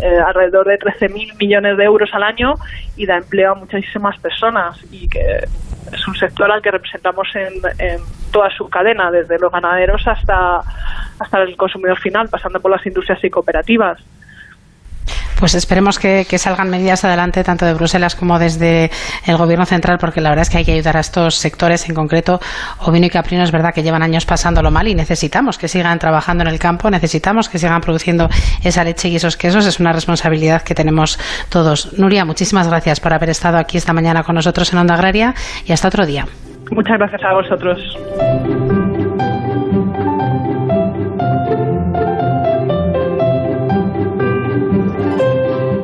[0.01, 2.55] eh, alrededor de 13.000 millones de euros al año
[2.97, 5.45] y da empleo a muchísimas personas y que
[5.91, 7.99] es un sector al que representamos en, en
[8.31, 10.61] toda su cadena, desde los ganaderos hasta,
[11.19, 14.01] hasta el consumidor final, pasando por las industrias y cooperativas.
[15.39, 18.91] Pues esperemos que, salgan medidas adelante tanto de Bruselas como desde
[19.25, 21.95] el Gobierno central, porque la verdad es que hay que ayudar a estos sectores, en
[21.95, 22.39] concreto
[22.79, 23.43] ovino y caprino.
[23.43, 26.89] Es verdad que llevan años pasándolo mal y necesitamos que sigan trabajando en el campo,
[26.89, 28.29] necesitamos que sigan produciendo
[28.63, 29.65] esa leche y esos quesos.
[29.65, 31.19] Es una responsabilidad que tenemos
[31.49, 31.97] todos.
[31.97, 35.33] Nuria, muchísimas gracias por haber estado aquí esta mañana con nosotros en Onda Agraria
[35.65, 36.25] y hasta otro día.
[36.71, 38.94] Muchas gracias a vosotros.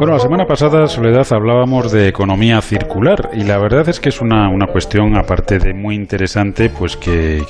[0.00, 4.22] Bueno, la semana pasada, Soledad, hablábamos de economía circular y la verdad es que es
[4.22, 7.42] una, una cuestión, aparte de muy interesante, pues que,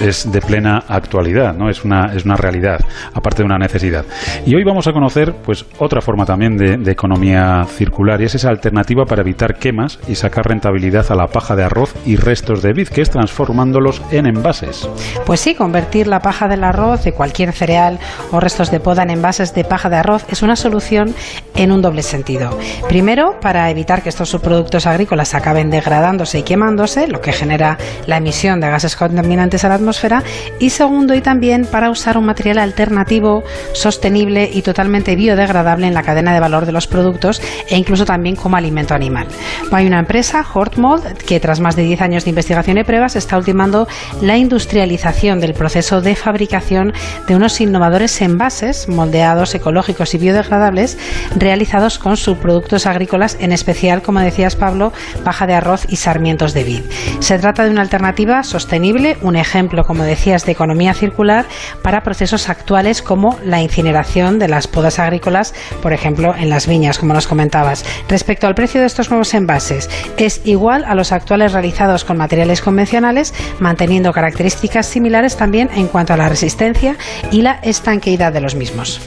[0.00, 1.68] es de plena actualidad, ¿no?
[1.68, 2.80] Es una, es una realidad,
[3.12, 4.06] aparte de una necesidad.
[4.46, 8.36] Y hoy vamos a conocer, pues, otra forma también de, de economía circular y es
[8.36, 12.62] esa alternativa para evitar quemas y sacar rentabilidad a la paja de arroz y restos
[12.62, 14.88] de vid, que es transformándolos en envases.
[15.26, 17.98] Pues sí, convertir la paja del arroz, de cualquier cereal
[18.30, 21.14] o restos de poda en envases de paja de arroz es una solución
[21.54, 22.58] en un doble sentido.
[22.88, 28.16] Primero, para evitar que estos subproductos agrícolas acaben degradándose y quemándose, lo que genera la
[28.16, 30.22] emisión de gases contaminantes a la atmósfera.
[30.58, 33.42] Y segundo, y también para usar un material alternativo,
[33.72, 38.36] sostenible y totalmente biodegradable en la cadena de valor de los productos e incluso también
[38.36, 39.26] como alimento animal.
[39.70, 43.36] Hay una empresa, Hortmold, que tras más de 10 años de investigación y pruebas está
[43.36, 43.88] ultimando
[44.20, 46.92] la industrialización del proceso de fabricación
[47.26, 50.98] de unos innovadores envases moldeados, ecológicos y biodegradables
[51.36, 54.92] realizados con subproductos agrícolas, en especial, como decías Pablo,
[55.24, 56.82] paja de arroz y sarmientos de vid.
[57.20, 61.46] Se trata de una alternativa sostenible, un ejemplo, como decías, de economía circular
[61.82, 66.98] para procesos actuales como la incineración de las podas agrícolas, por ejemplo, en las viñas,
[66.98, 67.86] como nos comentabas.
[68.06, 72.60] Respecto al precio de estos nuevos envases, es igual a los actuales realizados con materiales
[72.60, 76.96] convencionales, manteniendo características similares también en cuanto a la resistencia
[77.30, 79.00] y la estanqueidad de los mismos.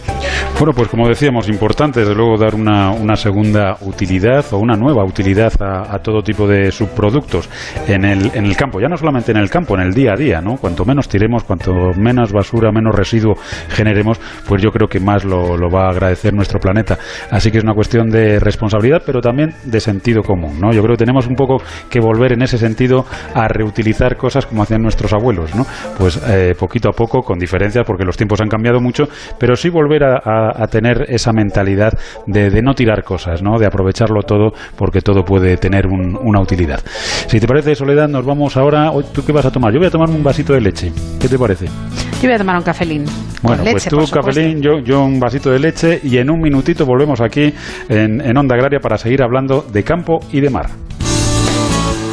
[0.57, 5.53] Bueno, pues como decíamos, importante desde luego dar una, segunda utilidad o una nueva utilidad
[5.59, 7.49] a, todo tipo de subproductos
[7.87, 10.15] en el, en el campo, ya no solamente en el campo, en el día a
[10.15, 10.57] día, ¿no?
[10.57, 13.35] Cuanto menos tiremos, cuanto menos basura, menos residuo
[13.69, 16.97] generemos, pues yo creo que más lo, va a agradecer nuestro planeta.
[17.31, 20.71] Así que es una cuestión de responsabilidad, pero también de sentido común, ¿no?
[20.71, 21.57] Yo creo que tenemos un poco
[21.89, 25.65] que volver en ese sentido a reutilizar cosas como hacían nuestros abuelos, ¿no?
[25.97, 29.07] Pues eh, poquito a poco, con diferencias, porque los tiempos han cambiado mucho,
[29.39, 31.93] pero sí volver a tener esa mentalidad
[32.25, 33.57] de de, no tirar cosas, ¿no?
[33.57, 36.81] de aprovecharlo todo, porque todo puede tener una utilidad.
[37.27, 38.91] Si te parece, Soledad, nos vamos ahora.
[39.13, 39.73] ¿Tú qué vas a tomar?
[39.73, 40.91] Yo voy a tomar un vasito de leche.
[41.19, 41.65] ¿Qué te parece?
[41.65, 43.05] Yo voy a tomar un cafelín.
[43.41, 47.21] Bueno, pues tú cafelín, yo, yo un vasito de leche y en un minutito volvemos
[47.21, 47.53] aquí
[47.89, 50.67] en, en Onda Agraria para seguir hablando de campo y de mar.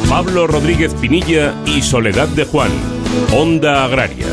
[0.09, 2.69] Pablo Rodríguez Pinilla y Soledad de Juan,
[3.33, 4.27] Onda Agraria.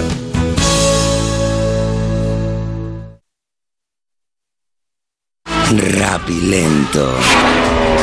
[5.71, 7.15] Rapilento.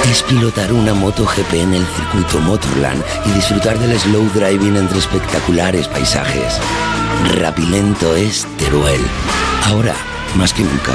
[0.10, 5.00] Es pilotar una moto GP en el circuito Motorland y disfrutar del slow driving entre
[5.00, 6.62] espectaculares paisajes.
[7.42, 9.02] Rapilento es Teruel.
[9.66, 9.96] Ahora,
[10.36, 10.94] más que nunca.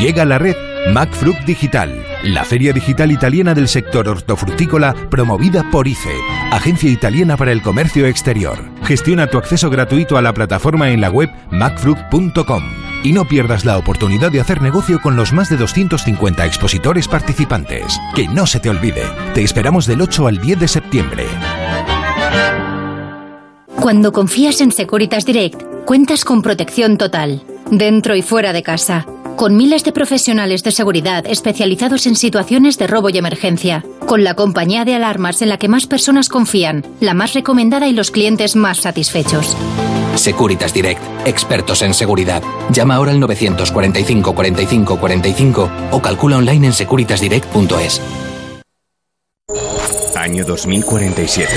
[0.00, 0.56] Llega la red
[0.92, 6.14] MacFruit Digital, la feria digital italiana del sector hortofrutícola promovida por ICE,
[6.50, 8.58] Agencia Italiana para el Comercio Exterior.
[8.82, 13.78] Gestiona tu acceso gratuito a la plataforma en la web macfruit.com y no pierdas la
[13.78, 18.00] oportunidad de hacer negocio con los más de 250 expositores participantes.
[18.16, 21.26] Que no se te olvide, te esperamos del 8 al 10 de septiembre.
[23.76, 29.56] Cuando confías en Securitas Direct, cuentas con protección total, dentro y fuera de casa, con
[29.56, 34.86] miles de profesionales de seguridad especializados en situaciones de robo y emergencia, con la compañía
[34.86, 38.78] de alarmas en la que más personas confían, la más recomendada y los clientes más
[38.78, 39.56] satisfechos.
[40.16, 42.42] Securitas Direct, expertos en seguridad.
[42.70, 48.00] Llama ahora al 945 45 45 o calcula online en securitasdirect.es.
[50.24, 51.52] año 2047.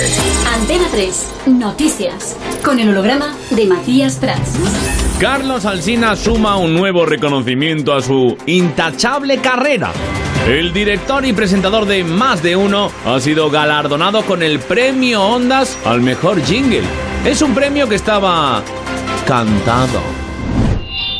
[0.53, 4.55] Antena 3, noticias, con el holograma de Matías Prats.
[5.21, 9.93] Carlos Alsina suma un nuevo reconocimiento a su intachable carrera.
[10.47, 15.77] El director y presentador de Más de Uno ha sido galardonado con el premio Ondas
[15.85, 16.83] al mejor jingle.
[17.27, 18.63] Es un premio que estaba
[19.27, 19.99] cantado.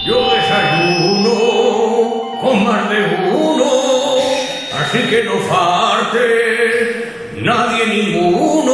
[0.05, 3.65] Yo desayuno con más de uno,
[4.79, 8.71] así que no falte nadie ninguno.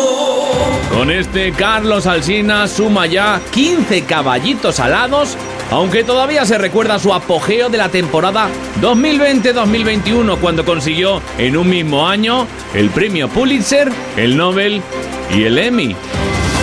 [0.96, 5.36] Con este Carlos Alsina suma ya 15 caballitos alados,
[5.72, 8.48] aunque todavía se recuerda su apogeo de la temporada
[8.80, 14.84] 2020-2021 cuando consiguió en un mismo año el premio Pulitzer, el Nobel
[15.36, 15.96] y el Emmy.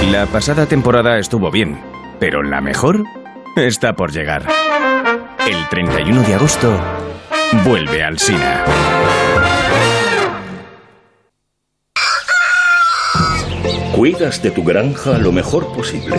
[0.09, 1.79] La pasada temporada estuvo bien,
[2.19, 3.05] pero la mejor
[3.57, 4.47] está por llegar.
[5.47, 6.73] El 31 de agosto
[7.65, 8.65] vuelve al Sina.
[14.01, 16.17] Cuidas de tu granja lo mejor posible.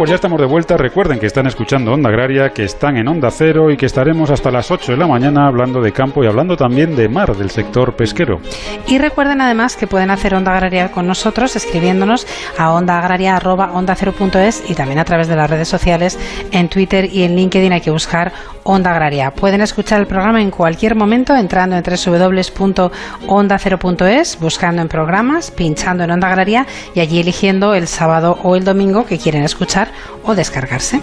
[0.00, 0.78] Pues ya estamos de vuelta.
[0.78, 4.50] Recuerden que están escuchando Onda Agraria, que están en Onda Cero y que estaremos hasta
[4.50, 7.96] las 8 de la mañana hablando de campo y hablando también de mar, del sector
[7.96, 8.40] pesquero.
[8.86, 15.00] Y recuerden además que pueden hacer Onda Agraria con nosotros escribiéndonos a ondaagraria.onda0.es y también
[15.00, 16.18] a través de las redes sociales
[16.50, 18.32] en Twitter y en LinkedIn hay que buscar
[18.62, 19.32] Onda Agraria.
[19.32, 26.10] Pueden escuchar el programa en cualquier momento entrando en www.onda0.es, buscando en programas, pinchando en
[26.10, 29.89] Onda Agraria y allí eligiendo el sábado o el domingo que quieren escuchar
[30.24, 31.00] o descargarse.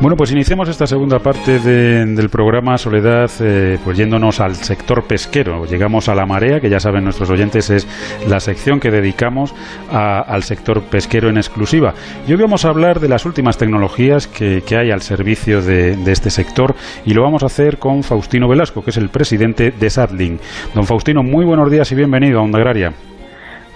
[0.00, 5.04] Bueno, pues iniciamos esta segunda parte de- del programa Soledad, eh, pues yéndonos al sector
[5.04, 5.64] pesquero.
[5.66, 7.86] Llegamos a la marea, que ya saben nuestros oyentes es
[8.28, 9.54] la sección que dedicamos
[9.90, 11.94] a- al sector pesquero en exclusiva.
[12.26, 15.96] Y hoy vamos a hablar de las últimas tecnologías que, que hay al servicio de,
[15.96, 16.74] de este sector
[17.04, 20.38] y lo vamos a hacer con Faustino Velasco, que es el presidente de Sadling.
[20.74, 22.92] Don Faustino, muy buenos días y bienvenido a Onda Agraria.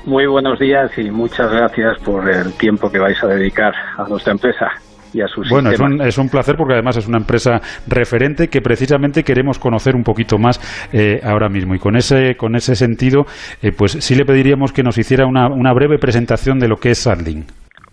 [0.04, 4.32] Muy buenos días y muchas gracias por el tiempo que vais a dedicar a nuestra
[4.32, 4.68] empresa
[5.12, 8.48] y a su Bueno, es un, es un placer porque además es una empresa referente
[8.48, 10.58] que precisamente queremos conocer un poquito más
[10.92, 11.74] eh, ahora mismo.
[11.74, 13.26] Y con ese, con ese sentido,
[13.62, 16.90] eh, pues sí le pediríamos que nos hiciera una, una breve presentación de lo que
[16.90, 17.44] es Sadling.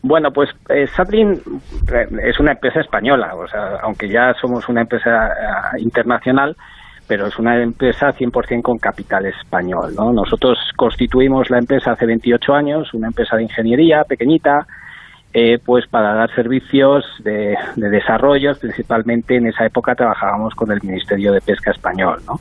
[0.01, 4.81] Bueno, pues eh, Satlin eh, es una empresa española, o sea, aunque ya somos una
[4.81, 6.55] empresa eh, internacional,
[7.09, 9.95] pero es una empresa 100% con capital español.
[9.95, 10.13] ¿no?
[10.13, 14.67] Nosotros constituimos la empresa hace 28 años, una empresa de ingeniería pequeñita,
[15.33, 20.79] eh, pues para dar servicios de, de desarrollo, principalmente en esa época trabajábamos con el
[20.83, 22.39] Ministerio de Pesca español, ¿no?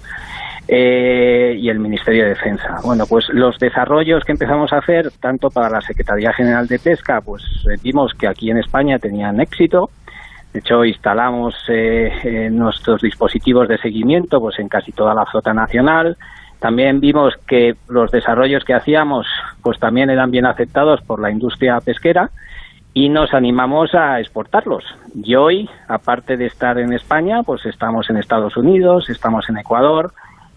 [0.70, 2.76] Eh, y el Ministerio de Defensa.
[2.84, 7.22] Bueno, pues los desarrollos que empezamos a hacer, tanto para la Secretaría General de Pesca,
[7.22, 9.88] pues eh, vimos que aquí en España tenían éxito.
[10.52, 16.16] De hecho, instalamos eh, nuestros dispositivos de seguimiento pues en casi toda la flota nacional.
[16.58, 19.26] También vimos que los desarrollos que hacíamos
[19.62, 22.30] pues también eran bien aceptados por la industria pesquera
[22.94, 24.84] y nos animamos a exportarlos.
[25.14, 30.12] Y hoy, aparte de estar en España, pues estamos en Estados Unidos, estamos en Ecuador,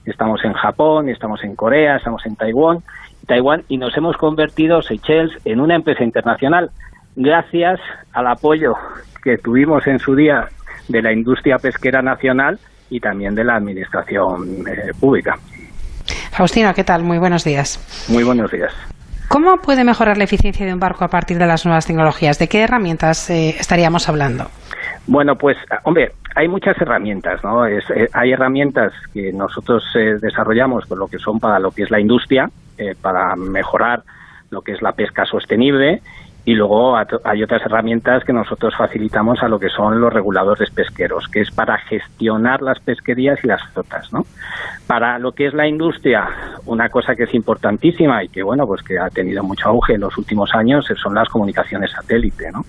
[0.06, 2.80] estamos en Japón, estamos en Corea, estamos en Taiwán,
[3.28, 6.72] Taiwán y nos hemos convertido Seychelles en una empresa internacional
[7.16, 7.80] gracias
[8.14, 8.74] al apoyo
[9.24, 10.48] que tuvimos en su día
[10.88, 15.38] de la industria pesquera nacional y también de la administración eh, pública.
[16.32, 17.04] Faustino, ¿qué tal?
[17.04, 18.08] Muy buenos días.
[18.10, 18.74] Muy buenos días.
[19.28, 22.38] ¿Cómo puede mejorar la eficiencia de un barco a partir de las nuevas tecnologías?
[22.38, 24.50] ¿De qué herramientas eh, estaríamos hablando?
[25.08, 27.66] Bueno, pues, hombre, hay muchas herramientas, ¿no?
[27.66, 31.84] Es, eh, hay herramientas que nosotros eh, desarrollamos, por lo que son para lo que
[31.84, 34.04] es la industria, eh, para mejorar
[34.50, 36.02] lo que es la pesca sostenible,
[36.44, 41.28] y luego hay otras herramientas que nosotros facilitamos a lo que son los reguladores pesqueros,
[41.28, 44.26] que es para gestionar las pesquerías y las flotas, ¿no?
[44.88, 46.28] Para lo que es la industria,
[46.66, 50.02] una cosa que es importantísima y que bueno, pues que ha tenido mucho auge en
[50.02, 52.66] los últimos años son las comunicaciones satélite, ¿no?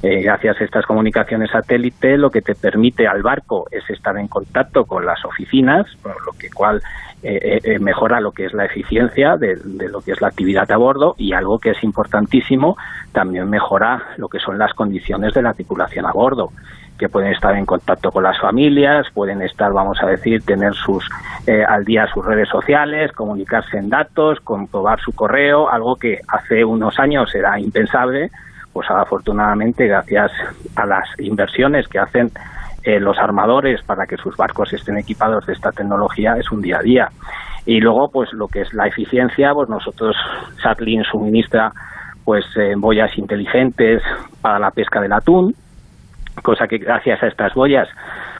[0.00, 4.28] Eh, gracias a estas comunicaciones satélite, lo que te permite al barco es estar en
[4.28, 6.80] contacto con las oficinas, por lo que cual
[7.24, 9.58] eh, eh, mejora lo que es la eficiencia de,
[9.90, 12.76] lo que es la actividad a bordo y algo que es importantísimo,
[13.10, 16.50] también mejora lo que son las condiciones de la tripulación a bordo
[16.96, 21.08] que pueden estar en contacto con las familias, pueden estar, vamos a decir, tener sus
[21.68, 26.98] al día sus redes sociales, comunicarse en datos, comprobar su correo, algo que hace unos
[26.98, 28.32] años era impensable,
[28.72, 30.30] pues afortunadamente gracias
[30.76, 32.30] a las inversiones que hacen
[32.84, 36.78] eh, los armadores para que sus barcos estén equipados de esta tecnología es un día
[36.78, 37.08] a día.
[37.66, 40.16] Y luego, pues lo que es la eficiencia, pues nosotros,
[40.62, 41.70] Satlin suministra
[42.24, 44.02] pues eh, boyas inteligentes
[44.40, 45.54] para la pesca del atún,
[46.42, 47.88] cosa que gracias a estas boyas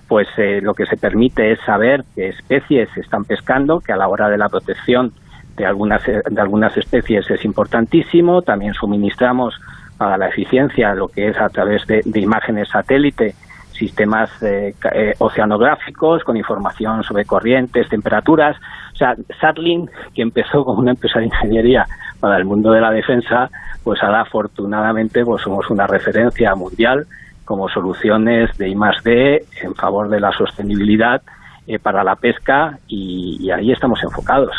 [0.09, 3.97] pues eh, lo que se permite es saber qué especies se están pescando, que a
[3.97, 5.13] la hora de la protección
[5.57, 8.41] de algunas, de algunas especies es importantísimo.
[8.41, 9.55] También suministramos
[9.99, 13.35] para la eficiencia lo que es a través de, imágenes satélite
[13.73, 18.57] sistemas eh, eh, oceanográficos con información sobre corrientes, temperaturas.
[18.93, 21.87] O sea, Satlin, que empezó como una empresa de ingeniería
[22.19, 23.51] para el mundo de la defensa,
[23.85, 27.07] pues ahora afortunadamente pues somos una referencia mundial
[27.45, 31.23] como soluciones de I+D en favor de la sostenibilidad
[31.67, 34.57] eh, para la pesca y ahí estamos enfocados.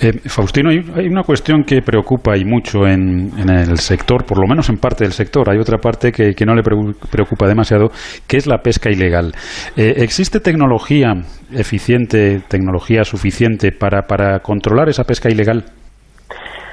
[0.00, 4.68] Eh, Faustino, hay, una cuestión que preocupa y mucho en, el sector, por lo menos
[4.68, 5.48] en parte del sector.
[5.50, 7.88] Hay otra parte que, no le preocupa demasiado,
[8.28, 9.32] que es la pesca ilegal.
[9.76, 11.14] Eh, ¿Existe tecnología
[11.50, 15.64] eficiente, tecnología suficiente para, para controlar esa pesca ilegal?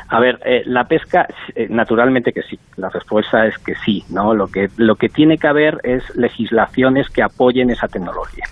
[0.10, 1.26] A ver, eh, la pesca,
[1.70, 2.60] naturalmente que sí.
[2.76, 4.04] La respuesta es que sí.
[4.10, 4.36] ¿no?
[4.36, 8.44] Lo que lo que tiene que haber es legislaciones que apoyen esa tecnología.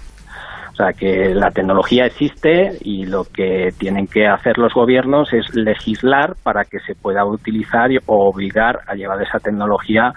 [0.82, 6.34] Sea, que la tecnología existe y lo que tienen que hacer los gobiernos es legislar
[6.42, 10.12] para que se pueda utilizar o obligar a llevar esa tecnología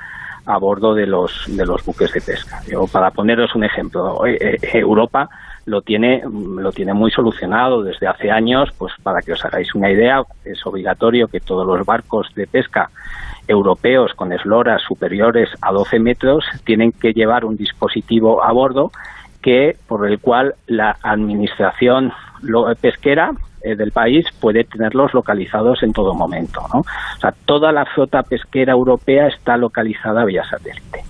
[0.46, 2.60] a bordo de los, de los buques de pesca.
[2.66, 5.28] Yo, para poneros un ejemplo, eh, eh, Europa
[5.66, 9.90] lo tiene, lo tiene muy solucionado desde hace años, pues para que os hagáis una
[9.90, 12.88] idea, es obligatorio que todos los barcos de pesca
[13.46, 18.90] europeos con esloras superiores a 12 metros tienen que llevar un dispositivo a bordo
[19.44, 22.10] que por el cual la administración
[22.80, 23.32] pesquera
[23.62, 26.62] eh, del país puede tenerlos localizados en todo momento.
[26.72, 26.80] ¿no?
[26.80, 31.04] O sea, toda la flota pesquera europea está localizada vía satélite.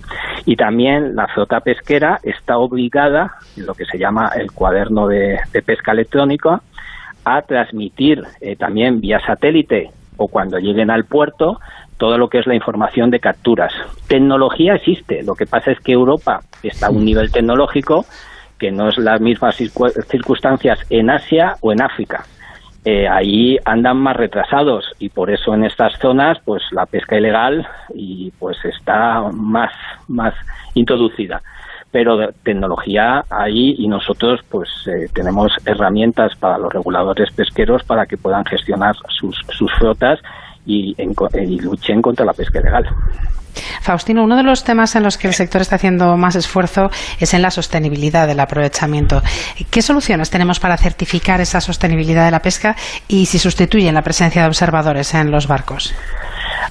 [0.46, 5.38] Y también la flota pesquera está obligada, en lo que se llama el cuaderno de,
[5.64, 6.60] pesca electrónica,
[7.24, 11.60] a transmitir eh, también vía satélite o cuando lleguen al puerto
[11.96, 13.72] todo lo que es la información de capturas.
[14.08, 18.04] Tecnología existe, lo que pasa es que Europa está a un nivel tecnológico
[18.58, 22.24] que no es las mismas circunstancias en Asia o en África.
[22.84, 27.66] Eh, ahí andan más retrasados y por eso en estas zonas pues la pesca ilegal
[27.94, 29.72] y pues está más
[30.06, 30.34] más
[30.74, 31.40] introducida
[31.90, 38.18] pero tecnología ahí y nosotros pues eh, tenemos herramientas para los reguladores pesqueros para que
[38.18, 40.20] puedan gestionar sus, sus flotas
[40.66, 42.88] y, y luchen contra la pesca ilegal.
[43.82, 46.90] Faustino, uno de los temas en los que el sector está haciendo más esfuerzo
[47.20, 49.22] es en la sostenibilidad del aprovechamiento.
[49.70, 52.74] ¿Qué soluciones tenemos para certificar esa sostenibilidad de la pesca
[53.08, 55.94] y si sustituyen la presencia de observadores en los barcos?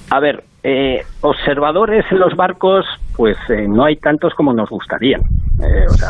[0.10, 2.86] A ver, eh, observadores en los barcos,
[3.16, 5.18] pues eh, no hay tantos como nos gustaría.
[5.18, 6.10] Eh, o sea,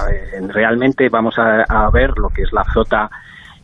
[0.49, 3.09] realmente vamos a, a, ver lo que es la flota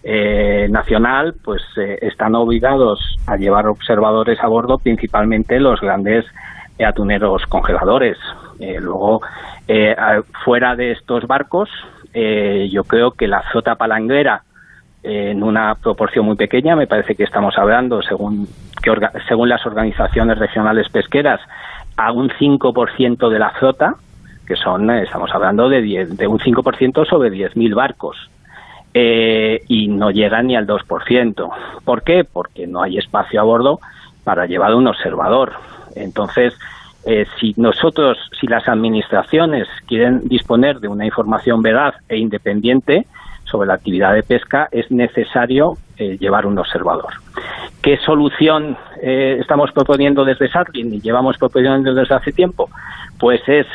[0.04, 1.62] nacional, pues
[2.02, 6.26] están obligados a llevar observadores a bordo, principalmente los grandes
[6.86, 8.18] atuneros congeladores.
[8.60, 9.22] Eh, luego,
[9.68, 9.96] eh,
[10.44, 11.70] fuera de estos barcos,
[12.14, 14.44] eh, yo creo que la flota palanguera,
[15.02, 18.50] en una proporción muy pequeña, me parece que estamos hablando, según,
[18.84, 18.92] que
[19.30, 21.40] según las organizaciones regionales pesqueras,
[21.96, 23.94] a un 5% de la flota,
[24.46, 28.18] que son, estamos hablando de, de un 5% sobre 10.000 barcos.
[28.94, 31.50] Y no llega ni al 2%.
[31.86, 32.24] ¿Por qué?
[32.24, 33.80] Porque no hay espacio a bordo
[34.24, 35.54] para llevar un observador.
[35.96, 36.54] Entonces,
[37.06, 43.06] eh, si nosotros, si las administraciones quieren disponer de una información veraz e independiente
[43.46, 47.14] sobre la actividad de pesca, es necesario eh, llevar un observador.
[47.82, 52.70] ¿Qué solución eh, estamos proponiendo desde SATLIN y llevamos proponiendo desde hace tiempo?
[53.18, 53.66] Pues es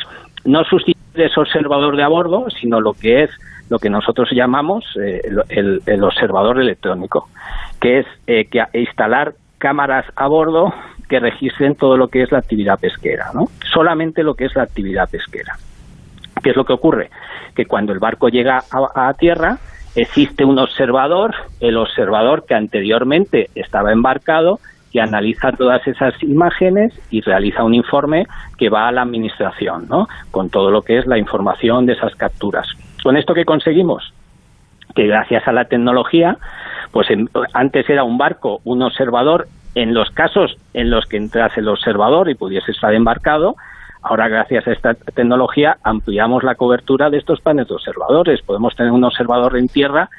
[0.45, 3.29] no sustituir ese observador de a bordo, sino lo que es
[3.69, 7.29] lo que nosotros llamamos el, el, observador electrónico,
[7.81, 10.71] que es que instalar cámaras a bordo
[11.09, 13.47] que registren todo lo que es la actividad pesquera, ¿no?
[13.73, 15.57] Solamente lo que es la actividad pesquera.
[16.43, 17.09] ¿Qué es lo que ocurre?
[17.55, 19.57] Que cuando el barco llega a tierra,
[19.95, 24.59] existe un observador, el observador que anteriormente estaba embarcado,
[24.95, 28.27] que analiza todas esas imágenes y realiza un informe
[28.57, 30.07] que va a la administración, ¿no?
[30.31, 32.65] Con todo lo que es la información de esas capturas.
[33.03, 34.13] ¿Con esto qué conseguimos?
[34.95, 36.37] Que gracias a la tecnología,
[36.93, 41.59] pues en- antes era un barco, un observador, en los casos en los que entrase
[41.59, 43.55] el observador y pudiese estar embarcado,
[44.07, 48.39] Ahora, gracias a esta tecnología, ampliamos la cobertura de estos paneles de observadores.
[48.43, 50.09] Podemos tener un observador en tierra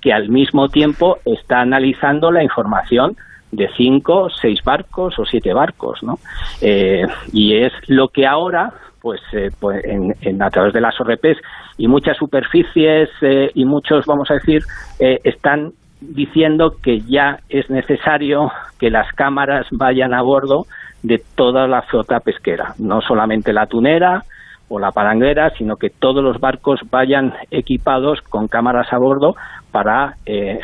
[0.00, 3.16] que al mismo tiempo está analizando la información
[3.52, 6.18] de cinco, seis barcos o siete barcos, ¿no?
[6.60, 11.00] Eh, y es lo que ahora, pues, eh, pues en, en- a través de las
[11.00, 11.38] ORPs
[11.78, 14.62] y muchas superficies eh, y muchos, vamos a decir,
[14.98, 15.70] eh, están
[16.00, 20.66] diciendo que ya es necesario que las cámaras vayan a bordo
[21.02, 24.24] de toda la flota pesquera, no solamente la tunera
[24.68, 29.36] o la palanguera, sino que todos los barcos vayan equipados con cámaras a bordo
[29.70, 30.58] para eh,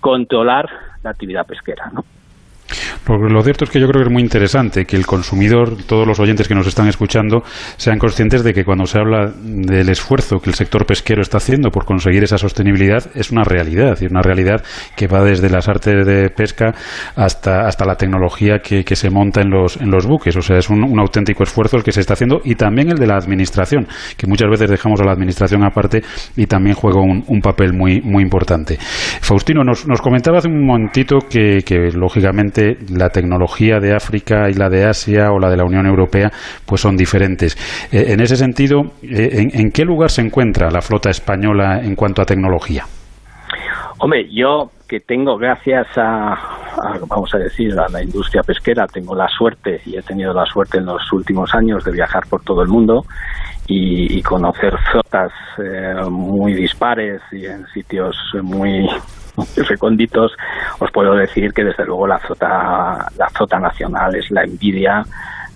[0.00, 0.68] controlar
[1.02, 1.90] la actividad pesquera.
[1.92, 2.04] ¿no?
[3.06, 6.20] Lo, cierto es que yo creo que es muy interesante que el consumidor, todos los
[6.20, 7.42] oyentes que nos están escuchando,
[7.76, 11.70] sean conscientes de que cuando se habla del esfuerzo que el sector pesquero está haciendo
[11.70, 14.62] por conseguir esa sostenibilidad, es una realidad, y una realidad
[14.96, 16.74] que va desde las artes de pesca
[17.16, 20.36] hasta, hasta la tecnología que, que se monta en los, en los buques.
[20.36, 23.06] O sea, es un, auténtico esfuerzo el que se está haciendo y también el de
[23.06, 23.86] la administración,
[24.16, 26.02] que muchas veces dejamos a la administración aparte
[26.36, 28.78] y también juega un, un papel muy, muy importante.
[29.20, 31.62] Faustino, nos, nos comentaba hace un momentito que,
[31.94, 36.30] lógicamente, la tecnología de África y la de Asia o la de la Unión Europea
[36.66, 37.56] pues son diferentes.
[37.92, 41.94] Eh, en ese sentido, eh, ¿en, ¿en qué lugar se encuentra la flota española en
[41.94, 42.84] cuanto a tecnología?
[43.98, 49.14] Hombre, yo que tengo, gracias a, a, vamos a decir, a la industria pesquera, tengo
[49.14, 52.62] la suerte y he tenido la suerte en los últimos años de viajar por todo
[52.62, 53.02] el mundo
[53.68, 58.88] y, y conocer flotas eh, muy dispares y en sitios muy
[59.56, 60.32] recónditos,
[60.78, 65.04] os puedo decir que desde luego la flota, la flota nacional es la envidia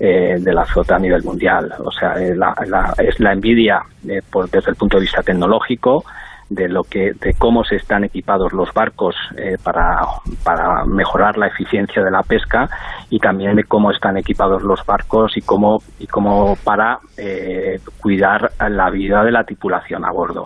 [0.00, 1.72] eh, de la flota a nivel mundial.
[1.78, 2.54] O sea, eh, la,
[2.98, 6.04] es la envidia eh, por, desde el punto de vista tecnológico,
[6.48, 10.00] de lo que de cómo se están equipados los barcos eh, para,
[10.42, 12.68] para mejorar la eficiencia de la pesca
[13.10, 18.52] y también de cómo están equipados los barcos y cómo y cómo para eh, cuidar
[18.68, 20.44] la vida de la tripulación a bordo.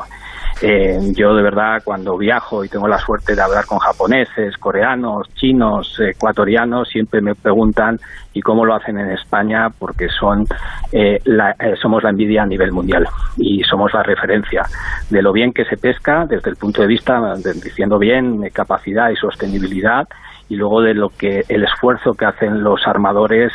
[0.61, 5.29] Eh, yo de verdad cuando viajo y tengo la suerte de hablar con japoneses, coreanos,
[5.35, 7.99] chinos, ecuatorianos, siempre me preguntan
[8.39, 10.45] y cómo lo hacen en España porque son
[10.93, 13.07] eh, la, eh, somos la envidia a nivel mundial
[13.37, 14.63] y somos la referencia
[15.11, 18.51] de lo bien que se pesca desde el punto de vista de, diciendo bien eh,
[18.51, 20.07] capacidad y sostenibilidad
[20.49, 23.53] y luego de lo que el esfuerzo que hacen los armadores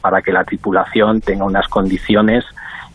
[0.00, 2.44] para que la tripulación tenga unas condiciones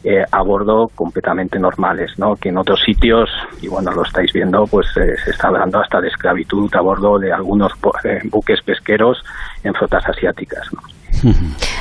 [0.04, 2.36] eh, a bordo completamente normales, ¿no?
[2.36, 3.30] Que en otros sitios,
[3.62, 7.18] y bueno, lo estáis viendo, pues eh, se está hablando hasta de esclavitud a bordo
[7.20, 7.72] de algunos
[8.04, 9.24] eh, buques pesqueros
[9.64, 10.82] en flotas asiáticas, ¿no?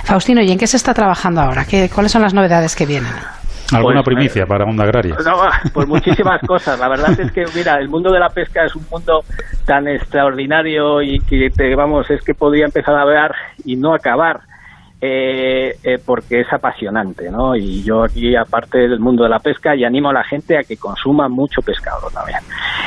[0.04, 1.64] Faustino, ¿y en qué se está trabajando ahora?
[1.64, 3.12] ¿Qué, ¿Cuáles son las novedades que vienen?
[3.72, 5.16] ¿Alguna pues, primicia para Onda Agraria?
[5.24, 5.42] No,
[5.72, 6.78] pues muchísimas cosas.
[6.78, 9.20] La verdad es que, mira, el mundo de la pesca es un mundo
[9.64, 14.40] tan extraordinario y que, te, vamos, es que podría empezar a hablar y no acabar.
[15.05, 17.57] Eh, eh, porque es apasionante, ¿no?
[17.57, 20.62] Y yo aquí, aparte del mundo de la pesca, y animo a la gente a
[20.62, 22.38] que consuma mucho pescado también.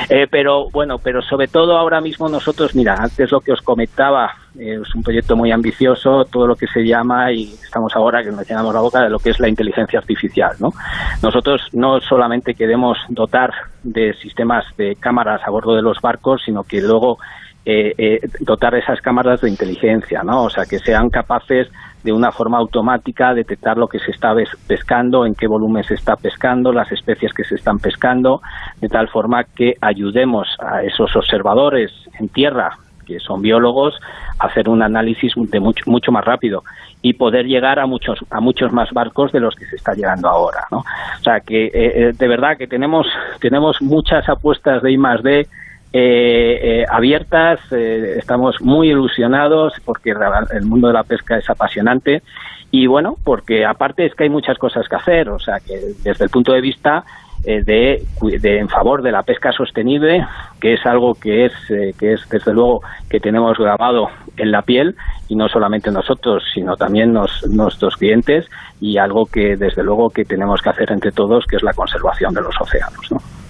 [0.08, 4.32] Eh, pero bueno, pero sobre todo ahora mismo nosotros, mira, antes lo que os comentaba,
[4.58, 8.32] eh, es un proyecto muy ambicioso, todo lo que se llama, y estamos ahora que
[8.32, 10.72] nos llenamos la boca de lo que es la inteligencia artificial, ¿no?
[11.22, 13.52] Nosotros no solamente queremos dotar
[13.84, 17.18] de sistemas de cámaras a bordo de los barcos, sino que luego
[17.68, 20.44] eh, eh, dotar esas cámaras de inteligencia, ¿no?
[20.44, 21.68] O sea, que sean capaces
[22.06, 24.36] de una forma automática detectar lo que se está
[24.68, 28.42] pescando, en qué volumen se está pescando, las especies que se están pescando,
[28.80, 32.78] de tal forma que ayudemos a esos observadores en tierra,
[33.08, 33.96] que son biólogos,
[34.38, 36.64] a hacer un análisis de mucho, mucho más rápido
[37.02, 40.30] y poder llegar a muchos a muchos más barcos de los que se está llegando
[40.30, 40.80] ahora, ¿no?
[40.80, 43.08] O sea, que eh, de verdad que tenemos
[43.40, 45.24] tenemos muchas apuestas de I más
[45.98, 50.14] eh, eh, abiertas, eh, estamos muy ilusionados porque
[50.52, 52.22] el mundo de la pesca es apasionante
[52.70, 56.26] y bueno, porque aparte es que hay muchas cosas que hacer, o sea que desde
[56.26, 57.06] el punto de vista
[57.46, 58.04] eh, de,
[58.42, 60.28] de, en favor de la pesca sostenible,
[60.60, 64.64] que es algo que es, eh, que es desde luego que tenemos grabado en la
[64.64, 64.98] piel
[65.30, 68.50] y no solamente nosotros, sino también nos, nuestros clientes
[68.82, 72.34] y algo que desde luego que tenemos que hacer entre todos, que es la conservación
[72.34, 73.12] de los océanos.
[73.14, 73.45] ¿no?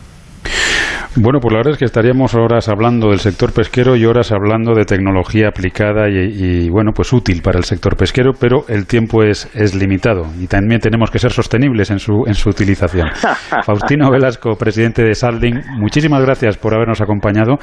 [1.17, 4.73] Bueno, pues la verdad es que estaríamos horas hablando del sector pesquero y horas hablando
[4.73, 9.49] de tecnología aplicada y, bueno, pues útil para el sector pesquero, pero el tiempo es,
[9.55, 13.07] es limitado y también tenemos que ser sostenibles en su, en su utilización.
[13.65, 17.59] Faustino Velasco, presidente de Salding, muchísimas gracias por habernos acompañado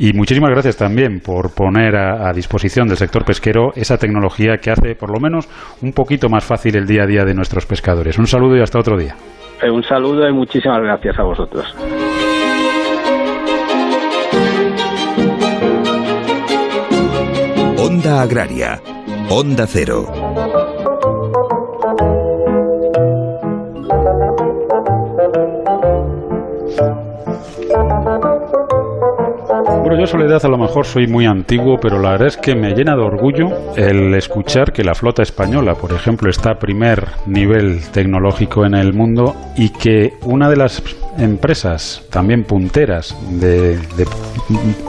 [0.00, 4.72] y muchísimas gracias también por poner a, a disposición del sector pesquero esa tecnología que
[4.72, 5.48] hace por lo menos
[5.80, 8.18] un poquito más fácil el día a día de nuestros pescadores.
[8.18, 9.14] Un saludo y hasta otro día.
[9.62, 11.74] Eh, Un saludo y muchísimas gracias a vosotros.
[17.86, 18.82] Onda Agraria.
[19.30, 20.06] Onda Cero.
[29.84, 32.74] Bueno, yo Soledad a lo mejor soy muy antiguo, pero la verdad es que me
[32.74, 37.88] llena de orgullo el escuchar que la flota española, por ejemplo, está a primer nivel
[37.92, 40.82] tecnológico en el mundo y que una de las
[41.18, 43.78] empresas también punteras de,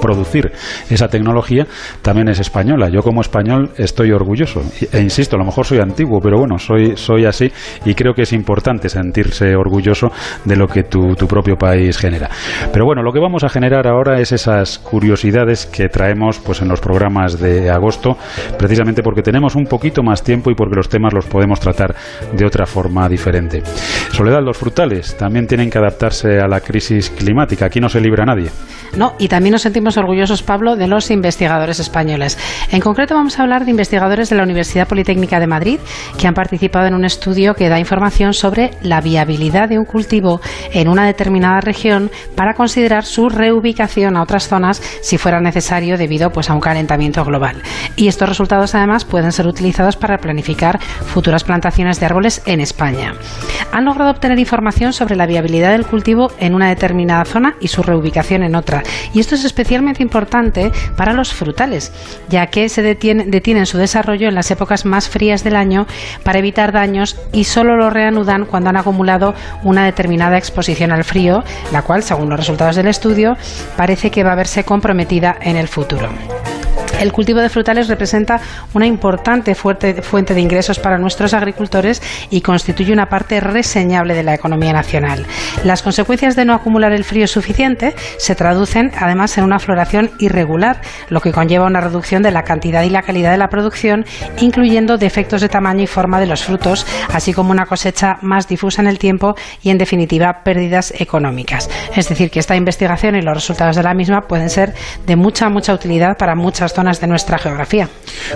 [0.01, 0.51] producir
[0.89, 1.65] esa tecnología
[2.01, 2.89] también es española.
[2.89, 4.61] Yo como español estoy orgulloso
[4.91, 7.51] e insisto, a lo mejor soy antiguo, pero bueno, soy, soy así
[7.86, 10.11] y creo que es importante sentirse orgulloso
[10.45, 12.30] de lo que tu, tu propio país genera.
[12.71, 16.67] Pero bueno, lo que vamos a generar ahora es esas curiosidades que traemos pues en
[16.67, 18.17] los programas de agosto,
[18.57, 21.95] precisamente porque tenemos un poquito más tiempo y porque los temas los podemos tratar
[22.34, 23.61] de otra forma diferente.
[24.11, 27.65] Soledad, los frutales también tienen que adaptarse a la crisis climática.
[27.65, 28.49] Aquí no se libra nadie.
[28.95, 32.38] No, y también nos sentimos orgullosos, Pablo, de los investigadores españoles.
[32.72, 35.80] En concreto vamos a hablar de investigadores de la Universidad Politécnica de Madrid
[36.18, 40.41] que han participado en un estudio que da información sobre la viabilidad de un cultivo
[40.72, 46.32] en una determinada región para considerar su reubicación a otras zonas si fuera necesario debido
[46.32, 47.61] pues, a un calentamiento global.
[47.95, 53.13] Y estos resultados además pueden ser utilizados para planificar futuras plantaciones de árboles en España.
[53.72, 56.07] Han logrado obtener información sobre la viabilidad del cultivo
[56.39, 58.84] en una determinada zona y su reubicación en otra.
[59.14, 61.91] Y esto es especialmente importante para los frutales,
[62.30, 65.86] ya que se detiene, detienen su desarrollo en las épocas más frías del año
[66.24, 69.34] para evitar daños y solo lo reanudan cuando han acumulado
[69.64, 71.43] una determinada exposición al frío,
[71.74, 73.36] la cual, según los resultados del estudio,
[73.76, 76.10] parece que va a verse comprometida en el futuro.
[77.00, 78.39] El cultivo de frutales representa
[78.74, 84.34] una importante fuente de ingresos para nuestros agricultores y constituye una parte reseñable de la
[84.34, 85.26] economía nacional.
[85.64, 90.82] Las consecuencias de no acumular el frío suficiente se traducen además en una floración irregular,
[91.10, 94.06] lo que conlleva una reducción de la cantidad y la calidad de la producción,
[94.39, 98.82] incluyendo defectos de tamaño y forma de los frutos, así como una cosecha más difusa
[98.82, 101.70] en el tiempo y, en definitiva, pérdidas económicas.
[101.95, 104.74] Es decir, que esta investigación y los resultados de la misma pueden ser
[105.06, 107.89] de mucha, mucha utilidad para muchas zonas de nuestra geografía.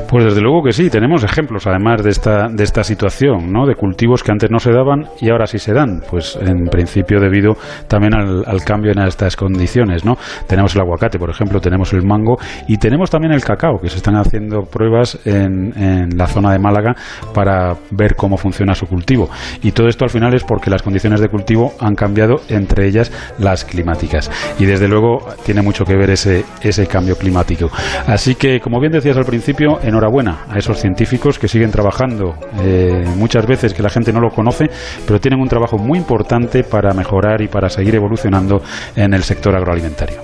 [0.10, 3.66] Pues desde luego que sí, tenemos ejemplos además de esta, de esta situación, ¿no?
[3.66, 7.20] de cultivos que antes no se daban y ahora sí se dan, pues en principio
[7.20, 7.56] debido
[7.88, 10.04] también al, cambio en estas condiciones.
[10.04, 10.18] ¿no?
[10.48, 12.38] Tenemos el aguacate, por ejemplo, tenemos el mango
[12.68, 16.60] y tenemos también el cacao, que se están haciendo pruebas en, en la zona de
[16.60, 16.94] Málaga
[17.34, 19.30] para ver cómo funciona su cultivo.
[19.64, 23.12] Y todo esto al final es porque las condiciones de cultivo han cambiado, entre ellas
[23.40, 24.30] las climáticas.
[24.60, 27.70] Y desde luego tiene mucho que ver ese, ese cambio climático.
[28.08, 33.04] Así que, como bien decías al principio, enhorabuena a esos científicos que siguen trabajando eh,
[33.16, 34.66] muchas veces que la gente no lo conoce,
[35.06, 38.60] pero tienen un trabajo muy importante para mejorar y para seguir evolucionando
[38.96, 40.18] en el sector agroalimentario.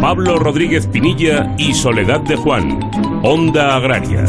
[0.00, 2.78] Pablo Rodríguez Pinilla y Soledad de Juan,
[3.24, 4.26] Onda Agraria.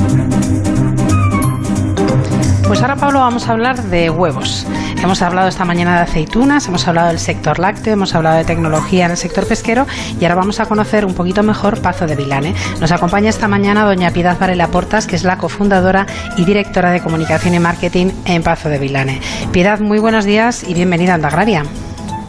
[2.68, 4.66] Pues ahora, Pablo, vamos a hablar de huevos.
[5.02, 9.06] Hemos hablado esta mañana de aceitunas, hemos hablado del sector lácteo, hemos hablado de tecnología
[9.06, 9.86] en el sector pesquero
[10.20, 12.56] y ahora vamos a conocer un poquito mejor Pazo de Vilane.
[12.82, 17.02] Nos acompaña esta mañana doña Piedad Varela Portas, que es la cofundadora y directora de
[17.02, 19.22] comunicación y marketing en Pazo de Vilane.
[19.52, 21.64] Piedad, muy buenos días y bienvenida a Onda Agraria.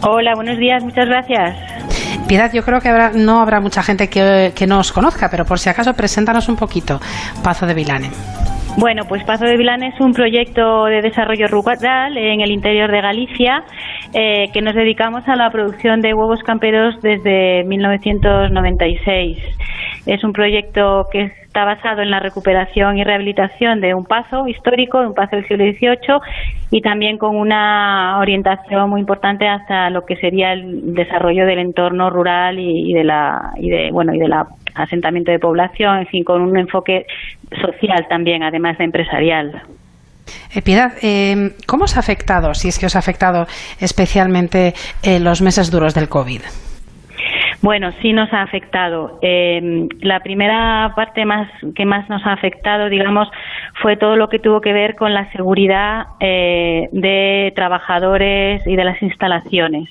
[0.03, 1.57] Hola, buenos días, muchas gracias.
[2.29, 5.47] Piedad, yo creo que habrá, no habrá mucha gente que, que no os conozca, pero
[5.47, 7.01] por si acaso, preséntanos un poquito
[7.43, 8.11] Pazo de Vilane.
[8.77, 13.01] Bueno, pues Pazo de Vilán es un proyecto de desarrollo rural en el interior de
[13.01, 13.65] Galicia
[14.15, 19.39] eh, que nos dedicamos a la producción de huevos camperos desde 1996.
[20.07, 25.01] Es un proyecto que está basado en la recuperación y rehabilitación de un pazo histórico,
[25.01, 26.21] de un pazo del siglo XVIII,
[26.71, 32.11] y también con una orientación muy importante hasta lo que sería el desarrollo del entorno
[32.11, 34.47] rural y, y de la y de bueno y de la
[34.79, 37.07] asentamiento de población, en fin, con un enfoque
[37.61, 39.63] social también, además de empresarial.
[40.55, 43.47] Eh, Piedad, eh, ¿cómo os ha afectado, si es que os ha afectado
[43.81, 46.43] especialmente eh, los meses duros del COVID?
[47.61, 49.19] Bueno, sí nos ha afectado.
[49.21, 53.29] Eh, la primera parte más que más nos ha afectado, digamos,
[53.83, 58.85] fue todo lo que tuvo que ver con la seguridad eh, de trabajadores y de
[58.85, 59.89] las instalaciones.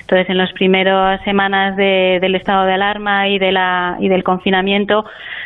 [0.00, 5.04] Entonces, en las primeras semanas del estado de alarma y, de la, y del confinamiento,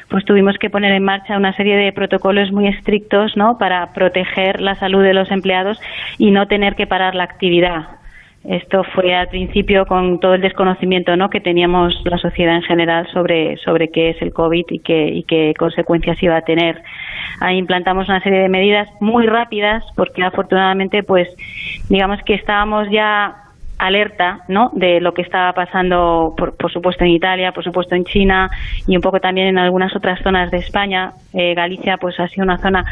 [0.09, 3.59] pues tuvimos que poner en marcha una serie de protocolos muy estrictos ¿no?
[3.59, 5.81] para proteger la salud de los empleados
[6.19, 7.99] y no tener que parar la actividad.
[8.45, 11.29] Esto fue al principio con todo el desconocimiento ¿no?
[11.29, 15.25] que teníamos la sociedad en general sobre, sobre qué es el COVID y qué, y
[15.25, 16.83] qué consecuencias iba a tener.
[17.41, 21.29] Ahí implantamos una serie de medidas muy rápidas porque afortunadamente pues
[21.91, 23.48] digamos que estábamos ya
[23.79, 24.71] alerta ¿no?
[24.75, 28.51] de lo que estaba pasando, por, por, supuesto, en Italia, por supuesto, en China
[28.87, 31.13] y un poco también en algunas otras zonas de España.
[31.33, 32.85] Eh, Galicia pues ha sido una zona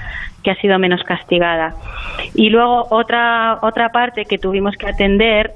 [0.43, 1.75] que ha sido menos castigada.
[2.35, 5.51] Y luego otra, otra parte que tuvimos que atender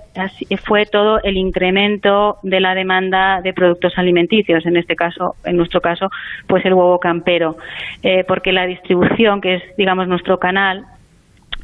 [0.65, 5.81] fue todo el incremento de la demanda de productos alimenticios, en este caso, en nuestro
[5.81, 6.09] caso,
[6.49, 7.57] pues el huevo campero,
[8.03, 10.85] eh, porque la distribución, que es, digamos, nuestro canal,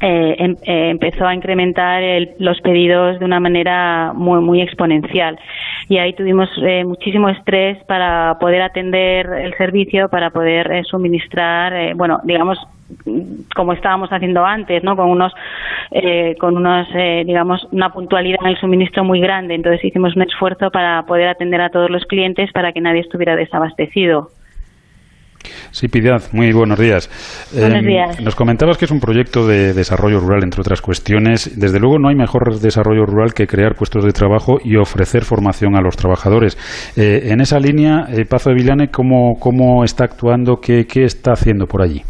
[0.01, 2.01] eh, em, eh, empezó a incrementar
[2.39, 5.39] los pedidos de una manera muy, muy exponencial.
[5.89, 11.73] Y ahí tuvimos eh, muchísimo estrés para poder atender el servicio, para poder eh, suministrar,
[11.73, 12.59] eh, bueno, digamos,
[13.55, 14.95] como estábamos haciendo antes, ¿no?
[14.95, 15.33] Con unos,
[16.39, 16.87] con unos,
[17.25, 19.55] digamos, una puntualidad en el suministro muy grande.
[19.55, 23.35] Entonces hicimos un esfuerzo para poder atender a todos los clientes para que nadie estuviera
[23.35, 24.29] desabastecido.
[25.71, 27.09] Sí, Piedad, muy buenos días.
[27.53, 28.21] Buenos eh, días.
[28.21, 31.59] Nos comentabas que es un proyecto de desarrollo rural, entre otras cuestiones.
[31.59, 35.75] Desde luego no hay mejor desarrollo rural que crear puestos de trabajo y ofrecer formación
[35.75, 36.57] a los trabajadores.
[36.95, 40.57] Eh, en esa línea, eh, Pazo de Vilane, ¿cómo, ¿cómo está actuando?
[40.57, 42.03] ¿Qué, ¿Qué está haciendo por allí?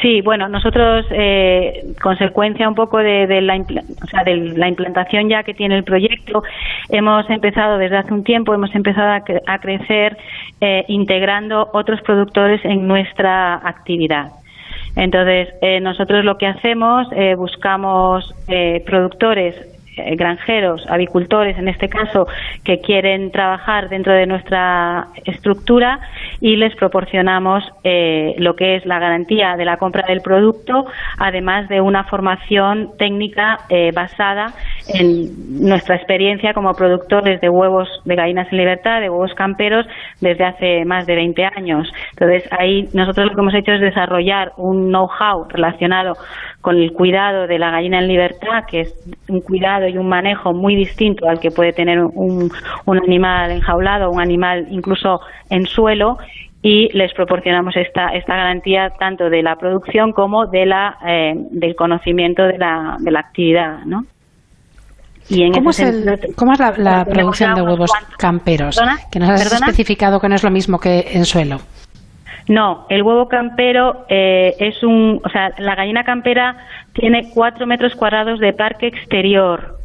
[0.00, 5.42] Sí, bueno, nosotros, eh, consecuencia un poco de, la, o sea, de la implantación ya
[5.42, 6.42] que tiene el proyecto,
[6.88, 10.16] hemos empezado desde hace un tiempo, hemos empezado a, crecer
[10.60, 14.32] eh, integrando otros productores en nuestra actividad.
[14.96, 19.54] Entonces, eh, nosotros lo que hacemos, eh, buscamos eh, productores
[20.16, 22.26] granjeros, avicultores en este caso,
[22.64, 26.00] que quieren trabajar dentro de nuestra estructura
[26.40, 30.86] y les proporcionamos eh, lo que es la garantía de la compra del producto,
[31.18, 34.52] además de una formación técnica eh, basada
[34.94, 39.86] en nuestra experiencia como productores de huevos de gallinas en libertad, de huevos camperos,
[40.20, 41.92] desde hace más de 20 años.
[42.12, 46.16] Entonces, ahí nosotros lo que hemos hecho es desarrollar un know-how relacionado
[46.60, 48.94] con el cuidado de la gallina en libertad, que es
[49.28, 52.50] un cuidado y un manejo muy distinto al que puede tener un,
[52.86, 56.18] animal enjaulado, un animal incluso en suelo,
[56.62, 61.74] y les proporcionamos esta, esta garantía tanto de la producción como de la, eh, del
[61.74, 64.04] conocimiento de la, de la actividad, ¿no?
[65.28, 65.80] Y en ¿Cómo, es
[66.36, 68.80] ¿Cómo, es la, producción de huevos camperos?
[69.12, 71.58] Que nos has especificado que no es lo mismo que en suelo.
[72.48, 76.56] No, el huevo campero eh, es un, o sea, la gallina campera
[76.94, 79.76] tiene cuatro metros cuadrados de parque exterior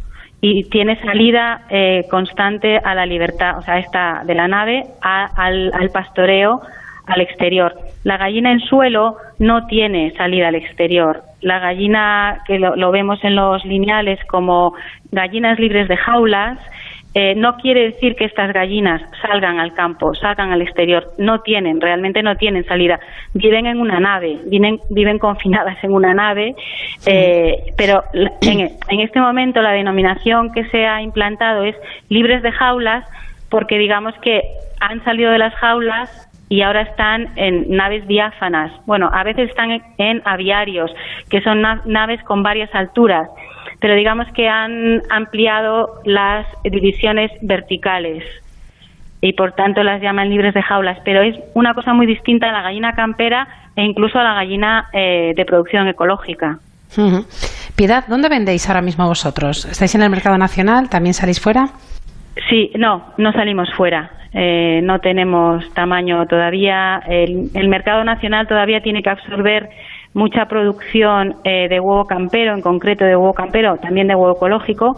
[0.41, 5.89] y tiene salida eh, constante a la libertad, o sea, esta de la nave al,
[5.93, 6.61] pastoreo
[7.07, 7.73] al exterior.
[8.03, 11.21] La gallina en suelo no tiene salida al exterior.
[11.45, 14.73] La gallina que lo vemos en los lineales como
[15.11, 16.57] gallinas libres de jaulas
[17.13, 21.13] eh, no quiere decir que estas gallinas salgan al campo, salgan al exterior.
[21.17, 22.99] No tienen, realmente no tienen salida.
[23.33, 26.55] Viven en una nave, viven, viven confinadas en una nave,
[27.05, 28.03] eh, pero
[28.41, 31.75] en, en este momento la denominación que se ha implantado es
[32.09, 33.05] libres de jaulas
[33.49, 34.41] porque digamos que
[34.81, 38.71] han salido de las jaulas y ahora están en naves diáfanas.
[38.85, 40.91] Bueno, a veces están en aviarios,
[41.29, 43.27] que son naves con varias alturas
[43.79, 48.23] pero digamos que han ampliado las divisiones verticales
[49.21, 52.51] y por tanto las llaman libres de jaulas, pero es una cosa muy distinta a
[52.51, 56.59] la gallina campera e incluso a la gallina eh, de producción ecológica.
[57.75, 59.65] Piedad, ¿dónde vendéis ahora mismo vosotros?
[59.65, 60.89] ¿Estáis en el mercado nacional?
[60.89, 61.69] ¿También salís fuera?
[62.49, 64.11] Sí, no, no salimos fuera.
[64.33, 67.01] Eh, no tenemos tamaño todavía.
[67.07, 69.69] el mercado nacional todavía tiene que absorber
[70.15, 74.95] mucha producción eh, de huevo campero, en concreto de huevo campero, también de huevo ecológico,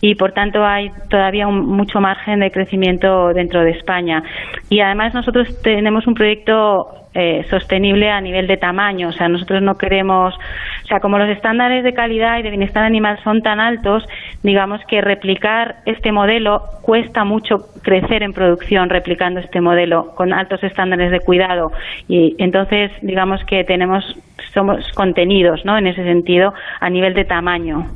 [0.00, 4.24] y por tanto hay todavía un, mucho margen de crecimiento dentro de España.
[4.68, 9.08] Y además nosotros tenemos un proyecto eh, sostenible a nivel de tamaño.
[9.08, 12.84] O sea, nosotros no queremos, o sea, como los estándares de calidad y de bienestar
[12.84, 14.04] animal son tan altos,
[14.42, 20.62] digamos que replicar este modelo cuesta mucho crecer en producción replicando este modelo con altos
[20.62, 21.72] estándares de cuidado.
[22.06, 24.04] Y entonces, digamos que tenemos,
[24.52, 25.78] somos contenidos, ¿no?
[25.78, 27.86] En ese sentido, a nivel de tamaño.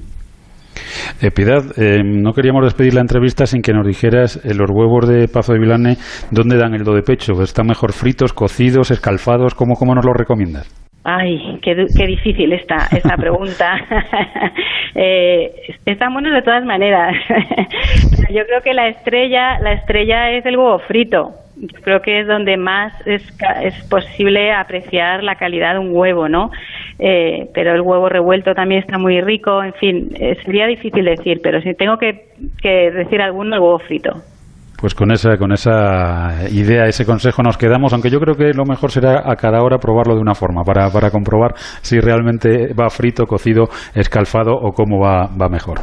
[1.23, 5.09] Eh, Piedad, eh, no queríamos despedir la entrevista sin que nos dijeras eh, los huevos
[5.09, 5.97] de Pazo de Vilane,
[6.31, 7.41] ¿dónde dan el do de pecho?
[7.43, 9.55] ¿Están mejor fritos, cocidos, escalfados?
[9.55, 10.69] ¿Cómo, cómo nos los recomiendas?
[11.05, 13.75] Ay, qué, qué difícil esta, esta pregunta.
[14.95, 15.51] eh,
[15.87, 17.15] están buenos de todas maneras.
[18.31, 21.31] Yo creo que la estrella, la estrella es el huevo frito.
[21.57, 23.23] Yo creo que es donde más es,
[23.63, 26.51] es posible apreciar la calidad de un huevo, ¿no?
[27.01, 29.63] Eh, pero el huevo revuelto también está muy rico.
[29.63, 32.27] En fin, eh, sería difícil decir, pero si tengo que,
[32.63, 34.11] que decir alguno, el huevo frito.
[34.81, 38.65] Pues con esa, con esa idea, ese consejo nos quedamos, aunque yo creo que lo
[38.65, 42.89] mejor será a cada hora probarlo de una forma, para, para comprobar si realmente va
[42.89, 45.81] frito, cocido, escalfado o cómo va, va mejor.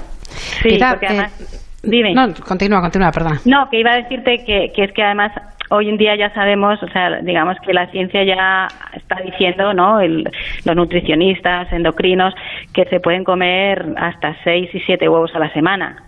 [0.63, 1.63] Sí, porque además...
[1.87, 2.13] dime.
[2.13, 3.39] No, continúa, continúa, perdona.
[3.45, 5.31] No, que iba a decirte que, que es que además
[5.69, 9.99] hoy en día ya sabemos, o sea, digamos que la ciencia ya está diciendo, ¿no?
[9.99, 10.29] El,
[10.65, 12.33] los nutricionistas, endocrinos,
[12.73, 16.03] que se pueden comer hasta seis y siete huevos a la semana.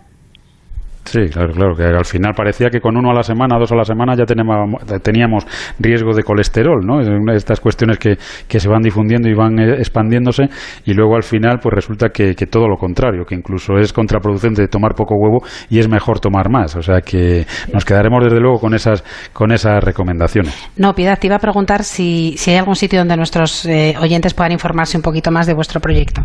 [1.04, 3.74] Sí, claro, claro, que al final parecía que con uno a la semana, dos a
[3.74, 5.46] la semana ya teníamos,
[5.78, 7.00] riesgo de colesterol, ¿no?
[7.32, 10.48] Estas cuestiones que, que se van difundiendo y van eh, expandiéndose
[10.84, 14.68] y luego al final pues resulta que, que, todo lo contrario, que incluso es contraproducente
[14.68, 18.60] tomar poco huevo y es mejor tomar más, o sea que nos quedaremos desde luego
[18.60, 20.54] con esas, con esas recomendaciones.
[20.76, 24.34] No, Piedad, te iba a preguntar si, si hay algún sitio donde nuestros eh, oyentes
[24.34, 26.22] puedan informarse un poquito más de vuestro proyecto.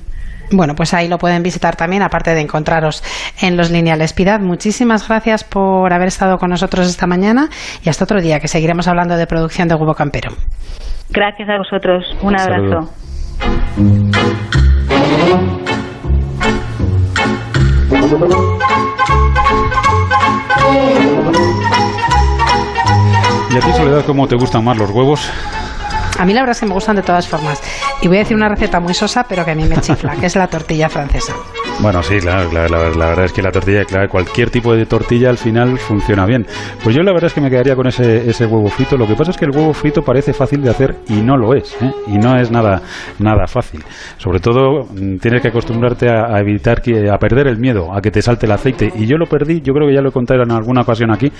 [0.51, 3.03] Bueno, pues ahí lo pueden visitar también, aparte de encontraros
[3.41, 4.13] en los lineales.
[4.13, 7.49] Piedad, muchísimas gracias por haber estado con nosotros esta mañana
[7.83, 10.31] y hasta otro día, que seguiremos hablando de producción de huevo campero.
[11.09, 12.05] Gracias a vosotros.
[12.21, 12.89] Un abrazo.
[23.49, 25.29] ¿Y a ti, Soledad, cómo te gustan más los huevos?
[26.19, 27.61] A mí la verdad es que me gustan de todas formas.
[28.01, 30.27] Y voy a decir una receta muy sosa, pero que a mí me chifla, que
[30.27, 31.33] es la tortilla francesa.
[31.79, 34.85] Bueno, sí, claro, la, la, la, verdad es que la tortilla, claro, cualquier tipo de
[34.85, 36.45] tortilla al final funciona bien.
[36.83, 38.95] Pues yo la verdad es que me quedaría con ese, ese huevo frito.
[38.95, 41.55] Lo que pasa es que el huevo frito parece fácil de hacer y no lo
[41.55, 41.91] es, ¿eh?
[42.07, 42.81] y no es nada,
[43.19, 43.83] nada fácil.
[44.17, 48.01] Sobre todo mm, tienes que acostumbrarte a, a, evitar que, a perder el miedo, a
[48.01, 48.91] que te salte el aceite.
[48.95, 51.31] Y yo lo perdí, yo creo que ya lo he contado en alguna ocasión aquí,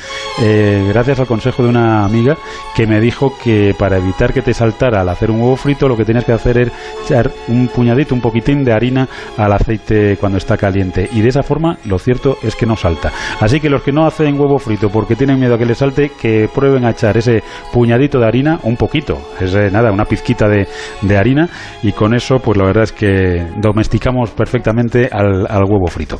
[0.41, 2.35] eh, gracias al consejo de una amiga
[2.75, 5.97] que me dijo que para evitar que te saltara al hacer un huevo frito, lo
[5.97, 6.71] que tienes que hacer es
[7.03, 11.43] echar un puñadito, un poquitín de harina al aceite cuando está caliente y de esa
[11.43, 13.11] forma lo cierto es que no salta.
[13.41, 16.11] Así que los que no hacen huevo frito porque tienen miedo a que les salte,
[16.19, 17.43] que prueben a echar ese
[17.73, 20.65] puñadito de harina, un poquito, es nada, una pizquita de,
[21.01, 21.49] de, harina
[21.81, 26.19] y con eso pues la verdad es que domesticamos perfectamente al, al huevo frito.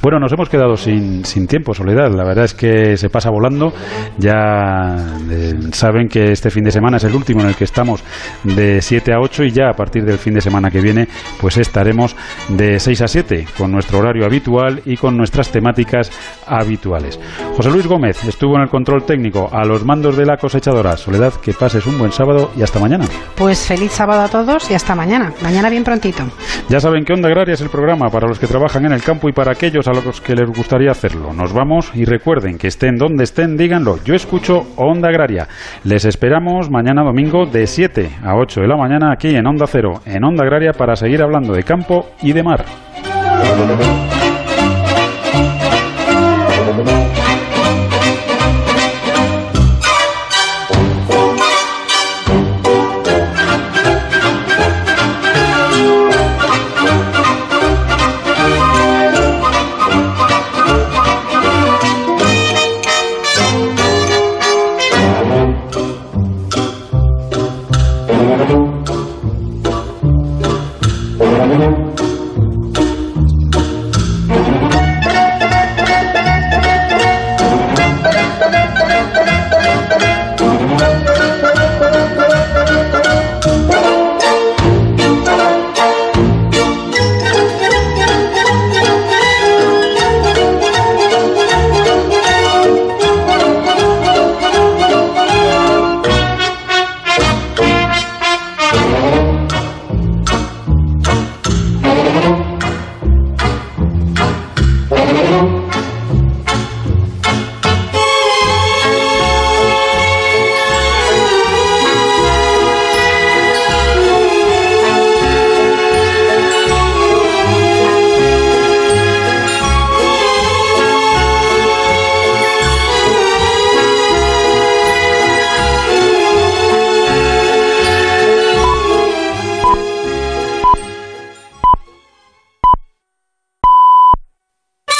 [0.00, 3.72] Bueno, nos hemos quedado sin, sin, tiempo, Soledad, la verdad es que se pasa volando,
[4.16, 4.96] ya
[5.28, 8.04] eh, saben que este fin de semana es el último en el que estamos
[8.44, 11.08] de 7 a 8 y ya a partir del fin de semana que viene
[11.40, 12.14] pues estaremos
[12.48, 16.10] de 6 a 7 con nuestro horario habitual y con nuestras temáticas
[16.46, 17.18] habituales.
[17.56, 20.98] José Luis Gómez estuvo en el control técnico a los mandos de la cosechadora.
[20.98, 23.06] Soledad, que pases un buen sábado y hasta mañana.
[23.34, 25.32] Pues feliz sábado a todos y hasta mañana.
[25.40, 26.24] Mañana bien prontito.
[26.70, 29.28] Ya saben que Onda Agraria es el programa para los que trabajan en el campo
[29.28, 31.32] y para aquellos a los que les gustaría hacerlo.
[31.32, 33.98] Nos vamos y recuerden que estén donde estén, díganlo.
[34.04, 35.48] Yo escucho Onda Agraria.
[35.82, 40.00] Les esperamos mañana domingo de 7 a 8 de la mañana aquí en Onda Cero,
[40.06, 42.64] en Onda Agraria, para seguir hablando de campo y de mar.